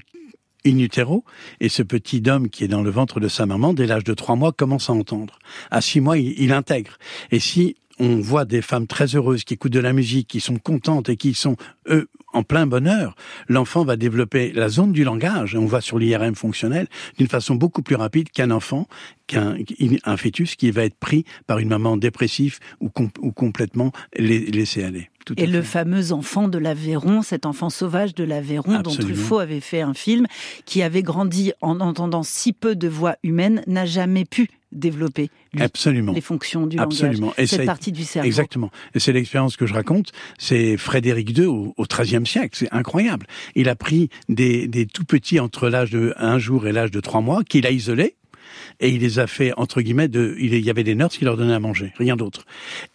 in 0.66 0.78
utero 0.80 1.24
et 1.60 1.70
ce 1.70 1.84
petit 1.84 2.24
homme 2.28 2.50
qui 2.50 2.64
est 2.64 2.68
dans 2.68 2.82
le 2.82 2.90
ventre 2.90 3.20
de 3.20 3.28
sa 3.28 3.46
maman 3.46 3.74
dès 3.74 3.88
l'âge 3.88 4.04
de 4.04 4.14
trois 4.14 4.36
mois 4.36 4.52
commence 4.52 4.90
à 4.90 4.94
entendre. 4.94 5.40
À 5.72 5.82
six 5.82 6.02
mois, 6.02 6.18
il, 6.18 6.34
il 6.42 6.52
intègre. 6.52 6.98
Et 7.32 7.40
si 7.40 7.76
on 8.00 8.18
voit 8.18 8.44
des 8.44 8.62
femmes 8.62 8.88
très 8.88 9.16
heureuses 9.16 9.46
qui 9.46 9.54
écoutent 9.54 9.72
de 9.72 9.80
la 9.80 9.94
musique, 9.94 10.28
qui 10.28 10.42
sont 10.42 10.58
contentes 10.58 11.08
et 11.08 11.16
qui 11.16 11.34
sont 11.34 11.56
eux 11.88 12.10
en 12.34 12.44
plein 12.44 12.68
bonheur, 12.68 13.16
l'enfant 13.48 13.86
va 13.86 13.96
développer 13.96 14.52
la 14.52 14.68
zone 14.68 14.92
du 14.92 15.06
langage. 15.06 15.56
On 15.56 15.66
voit 15.66 15.80
sur 15.80 15.98
l'IRM 15.98 16.36
fonctionnel 16.36 16.88
d'une 17.18 17.30
façon 17.30 17.56
beaucoup 17.56 17.82
plus 17.82 17.96
rapide 17.96 18.30
qu'un 18.32 18.52
enfant, 18.52 18.90
qu'un 19.28 19.56
un 20.04 20.18
fœtus 20.18 20.56
qui 20.58 20.70
va 20.72 20.84
être 20.84 20.98
pris 21.00 21.24
par 21.48 21.60
une 21.60 21.70
maman 21.70 21.96
dépressive 21.96 22.60
ou, 22.82 22.90
com- 22.90 23.10
ou 23.20 23.32
complètement 23.32 23.94
la- 24.18 24.40
laissé 24.40 24.84
aller. 24.84 25.10
Tout 25.26 25.34
Et 25.38 25.48
le 25.48 25.62
fait. 25.62 25.68
fameux 25.68 26.12
enfant 26.12 26.48
de 26.48 26.58
l'Aveyron, 26.58 27.22
cet 27.24 27.46
enfant 27.46 27.70
sauvage 27.70 28.14
de 28.16 28.24
l'Aveyron 28.24 28.80
dont. 28.82 28.92
Truffaut 28.96 29.40
avait 29.40 29.60
fait 29.60 29.82
un 29.82 29.94
film, 29.94 30.28
qui 30.66 30.82
avait 30.84 31.02
grandi 31.04 31.52
en 31.62 31.80
entendant 31.80 32.24
si 32.24 32.54
peu 32.54 32.76
de 32.76 32.88
voix 32.88 33.16
humaines, 33.24 33.64
n'a 33.68 33.86
jamais 33.86 34.24
pu 34.26 34.50
développer 34.72 35.30
lui, 35.54 35.62
Absolument. 35.64 36.12
les 36.12 36.22
fonctions 36.22 36.68
du 36.68 36.78
Absolument. 36.78 37.28
langage. 37.28 37.36
Et 37.40 37.48
Cette 37.48 37.66
partie 37.66 37.92
du 37.92 38.04
cerveau. 38.04 38.28
Exactement. 38.28 38.72
Et 38.94 39.00
c'est 39.00 39.14
l'expérience 39.14 39.56
que 39.58 39.66
je 39.66 39.74
raconte. 39.74 40.12
C'est 40.38 40.76
Frédéric 40.78 41.38
II 41.38 41.46
au, 41.46 41.74
au 41.78 41.84
XIIIe 41.86 42.26
siècle. 42.26 42.56
C'est 42.60 42.72
incroyable. 42.74 43.26
Il 43.56 43.70
a 43.70 43.76
pris 43.76 44.10
des, 44.30 44.68
des 44.68 44.86
tout 44.86 45.06
petits 45.06 45.40
entre 45.40 45.70
l'âge 45.70 45.92
de 45.92 46.14
un 46.18 46.40
jour 46.40 46.68
et 46.68 46.74
l'âge 46.74 46.92
de 46.92 47.00
trois 47.00 47.22
mois 47.22 47.44
qu'il 47.44 47.66
a 47.66 47.72
isolés. 47.72 48.16
Et 48.80 48.90
il 48.90 49.02
les 49.02 49.20
a 49.20 49.28
fait, 49.28 49.54
entre 49.58 49.82
guillemets, 49.82 50.08
de, 50.10 50.36
il 50.40 50.54
y 50.60 50.70
avait 50.70 50.84
des 50.84 50.96
nurses 50.96 51.18
qui 51.18 51.26
leur 51.26 51.38
donnaient 51.38 51.54
à 51.54 51.60
manger, 51.60 51.94
rien 51.98 52.16
d'autre. 52.16 52.46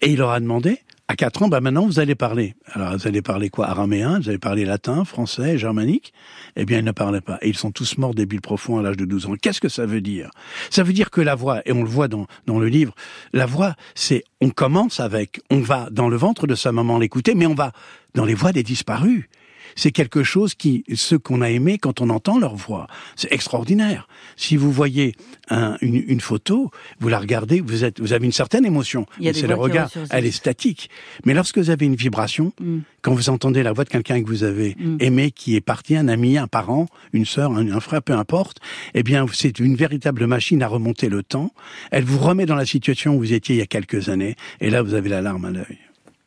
Et 0.02 0.10
il 0.10 0.18
leur 0.18 0.30
a 0.30 0.40
demandé, 0.40 0.78
à 1.10 1.16
quatre 1.16 1.42
ans, 1.42 1.48
bah 1.48 1.60
maintenant 1.60 1.86
vous 1.86 1.98
allez 1.98 2.14
parler. 2.14 2.54
Alors 2.72 2.92
vous 2.92 3.08
allez 3.08 3.20
parler 3.20 3.50
quoi? 3.50 3.66
Araméen, 3.66 4.20
vous 4.20 4.28
allez 4.28 4.38
parler 4.38 4.64
latin, 4.64 5.04
français, 5.04 5.58
germanique? 5.58 6.12
Eh 6.54 6.64
bien 6.64 6.78
ils 6.78 6.84
ne 6.84 6.92
parlaient 6.92 7.20
pas. 7.20 7.36
Et 7.42 7.48
ils 7.48 7.56
sont 7.56 7.72
tous 7.72 7.98
morts 7.98 8.14
débiles 8.14 8.40
profonds 8.40 8.78
à 8.78 8.82
l'âge 8.82 8.96
de 8.96 9.04
12 9.04 9.26
ans. 9.26 9.34
Qu'est-ce 9.34 9.60
que 9.60 9.68
ça 9.68 9.86
veut 9.86 10.00
dire? 10.00 10.30
Ça 10.70 10.84
veut 10.84 10.92
dire 10.92 11.10
que 11.10 11.20
la 11.20 11.34
voix, 11.34 11.62
et 11.66 11.72
on 11.72 11.82
le 11.82 11.88
voit 11.88 12.06
dans, 12.06 12.28
dans 12.46 12.60
le 12.60 12.68
livre, 12.68 12.94
la 13.32 13.44
voix, 13.44 13.74
c'est, 13.96 14.22
on 14.40 14.50
commence 14.50 15.00
avec, 15.00 15.40
on 15.50 15.58
va 15.58 15.88
dans 15.90 16.08
le 16.08 16.16
ventre 16.16 16.46
de 16.46 16.54
sa 16.54 16.70
maman 16.70 16.96
l'écouter, 16.96 17.34
mais 17.34 17.46
on 17.46 17.54
va 17.54 17.72
dans 18.14 18.24
les 18.24 18.34
voix 18.34 18.52
des 18.52 18.62
disparus. 18.62 19.28
C'est 19.76 19.90
quelque 19.92 20.22
chose 20.22 20.54
qui, 20.54 20.84
ceux 20.94 21.18
qu'on 21.18 21.40
a 21.42 21.50
aimés 21.50 21.78
quand 21.78 22.00
on 22.00 22.10
entend 22.10 22.38
leur 22.38 22.54
voix, 22.56 22.86
c'est 23.16 23.32
extraordinaire. 23.32 24.08
Si 24.36 24.56
vous 24.56 24.72
voyez 24.72 25.14
un- 25.48 25.76
une, 25.80 26.02
une 26.06 26.20
photo, 26.20 26.70
vous 27.00 27.08
la 27.08 27.18
regardez, 27.18 27.60
vous 27.60 27.84
êtes, 27.84 28.00
vous 28.00 28.12
avez 28.12 28.26
une 28.26 28.32
certaine 28.32 28.64
émotion. 28.64 29.06
C'est 29.20 29.46
le 29.46 29.54
regard, 29.54 29.90
elle 30.10 30.26
est 30.26 30.30
statique. 30.30 30.90
Mais 31.24 31.34
lorsque 31.34 31.58
vous 31.58 31.70
avez 31.70 31.86
une 31.86 31.94
vibration, 31.96 32.52
Mm. 32.60 32.78
quand 33.02 33.14
vous 33.14 33.30
entendez 33.30 33.62
la 33.62 33.72
voix 33.72 33.84
de 33.84 33.88
quelqu'un 33.90 34.22
que 34.22 34.28
vous 34.28 34.44
avez 34.44 34.76
Mm. 34.78 34.96
aimé, 35.00 35.30
qui 35.30 35.56
est 35.56 35.60
parti, 35.60 35.96
un 35.96 36.08
ami, 36.08 36.36
un 36.38 36.46
parent, 36.46 36.86
une 37.12 37.24
sœur, 37.24 37.52
un, 37.52 37.70
un 37.70 37.80
frère, 37.80 38.02
peu 38.02 38.12
importe, 38.14 38.58
eh 38.94 39.02
bien, 39.02 39.26
c'est 39.32 39.58
une 39.58 39.76
véritable 39.76 40.26
machine 40.26 40.62
à 40.62 40.68
remonter 40.68 41.08
le 41.08 41.22
temps. 41.22 41.52
Elle 41.90 42.04
vous 42.04 42.18
remet 42.18 42.46
dans 42.46 42.54
la 42.56 42.66
situation 42.66 43.14
où 43.16 43.18
vous 43.18 43.32
étiez 43.32 43.56
il 43.56 43.58
y 43.58 43.62
a 43.62 43.66
quelques 43.66 44.08
années, 44.08 44.36
et 44.60 44.70
là, 44.70 44.82
vous 44.82 44.94
avez 44.94 45.08
la 45.08 45.20
larme 45.22 45.44
à 45.46 45.50
l'œil. 45.50 45.78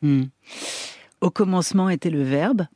Hmm. 0.02 0.24
Au 1.20 1.30
commencement 1.30 1.88
était 1.88 2.10
le 2.10 2.22
Verbe. 2.22 2.66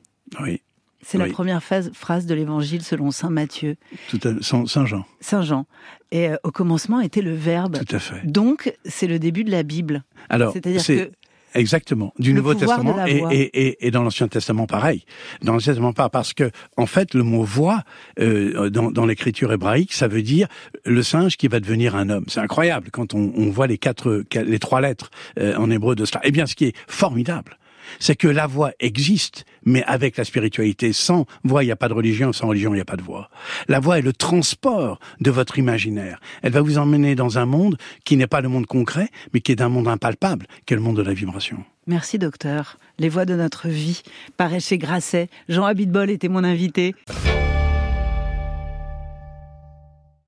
Oui, 0.45 0.61
C'est 1.03 1.19
la 1.19 1.27
première 1.29 1.62
phase- 1.62 1.91
phrase 1.95 2.27
de 2.27 2.35
l'Évangile 2.35 2.83
selon 2.83 3.11
saint 3.11 3.31
Matthieu, 3.31 3.77
tout 4.11 4.21
à, 4.25 4.31
Saint 4.43 4.67
Saint 4.67 4.87
Jean, 4.87 5.05
saint 5.21 5.43
Jean. 5.43 5.67
Et 6.11 6.29
euh, 6.29 6.37
au 6.43 6.51
commencement 6.51 7.01
était 7.01 7.23
le 7.23 7.35
Verbe. 7.35 7.79
tout 7.85 7.95
à 7.97 7.99
fait. 7.99 8.25
Donc 8.27 8.73
c'est 8.85 9.07
le 9.07 9.19
début 9.19 9.45
de 9.45 9.51
la 9.51 9.62
Bible. 9.62 10.05
Alors, 10.29 10.53
C'est-à-dire 10.53 10.81
c'est 10.81 10.97
que 11.09 11.12
exactement 11.55 12.12
du 12.19 12.31
le 12.33 12.37
Nouveau 12.37 12.55
Testament 12.55 13.07
et, 13.07 13.19
voix. 13.21 13.35
et, 13.35 13.41
et, 13.41 13.87
et 13.87 13.91
dans 13.91 14.03
l'Ancien 14.03 14.29
Testament 14.29 14.67
pareil. 14.67 15.05
Dans 15.43 15.53
l'Ancien 15.55 15.73
Testament 15.73 15.93
pas 15.95 16.09
parce 16.11 16.35
que 16.35 16.51
en 16.77 16.87
fait 16.87 17.14
le 17.14 17.23
mot 17.23 17.43
voix 17.43 17.83
euh, 18.21 18.69
dans, 18.71 18.91
dans 18.91 19.07
l'écriture 19.07 19.53
hébraïque 19.53 19.93
ça 19.95 20.09
veut 20.09 20.23
dire 20.23 20.47
le 20.85 21.03
singe 21.03 21.37
qui 21.37 21.49
va 21.49 21.61
devenir 21.61 21.97
un 21.97 22.11
homme. 22.11 22.25
C'est 22.29 22.41
incroyable 22.41 22.91
quand 22.91 23.14
on, 23.14 23.33
on 23.37 23.51
voit 23.51 23.67
les 23.67 23.79
quatre 23.79 24.25
les 24.35 24.59
trois 24.59 24.81
lettres 24.81 25.11
euh, 25.38 25.57
en 25.57 25.71
hébreu 25.71 25.95
de 25.95 26.05
cela. 26.05 26.21
Eh 26.25 26.31
bien, 26.31 26.47
ce 26.47 26.55
qui 26.55 26.67
est 26.67 26.77
formidable. 26.87 27.59
C'est 27.98 28.16
que 28.16 28.29
la 28.29 28.46
voix 28.46 28.72
existe, 28.81 29.44
mais 29.64 29.83
avec 29.85 30.16
la 30.16 30.24
spiritualité. 30.24 30.92
Sans 30.92 31.27
voix, 31.44 31.62
il 31.62 31.66
n'y 31.66 31.72
a 31.72 31.77
pas 31.77 31.88
de 31.88 31.94
religion. 31.94 32.33
Sans 32.33 32.48
religion, 32.48 32.72
il 32.72 32.77
n'y 32.77 32.83
a 32.83 32.87
pas 32.87 32.96
de 32.96 33.03
voix. 33.03 33.31
La 33.68 33.81
voix 33.81 33.98
est 33.98 34.03
le 34.03 34.12
transport 34.12 34.98
de 35.20 35.31
votre 35.31 35.59
imaginaire. 35.59 36.20
Elle 36.42 36.53
va 36.53 36.61
vous 36.61 36.79
emmener 36.79 37.14
dans 37.14 37.38
un 37.38 37.46
monde 37.46 37.77
qui 38.05 38.16
n'est 38.16 38.27
pas 38.27 38.40
le 38.40 38.48
monde 38.48 38.66
concret, 38.66 39.09
mais 39.33 39.40
qui 39.40 39.53
est 39.53 39.62
un 39.62 39.68
monde 39.68 39.88
impalpable, 39.88 40.46
qui 40.66 40.74
est 40.74 40.77
le 40.77 40.83
monde 40.83 40.96
de 40.96 41.03
la 41.03 41.14
vibration. 41.14 41.59
Merci 41.87 42.18
docteur. 42.18 42.79
Les 42.98 43.09
voix 43.09 43.24
de 43.24 43.35
notre 43.35 43.68
vie 43.68 44.03
paraît 44.37 44.61
chez 44.61 44.77
Grasset. 44.77 45.29
Jean 45.48 45.64
Abitbol 45.64 46.11
était 46.11 46.29
mon 46.29 46.44
invité. 46.44 46.94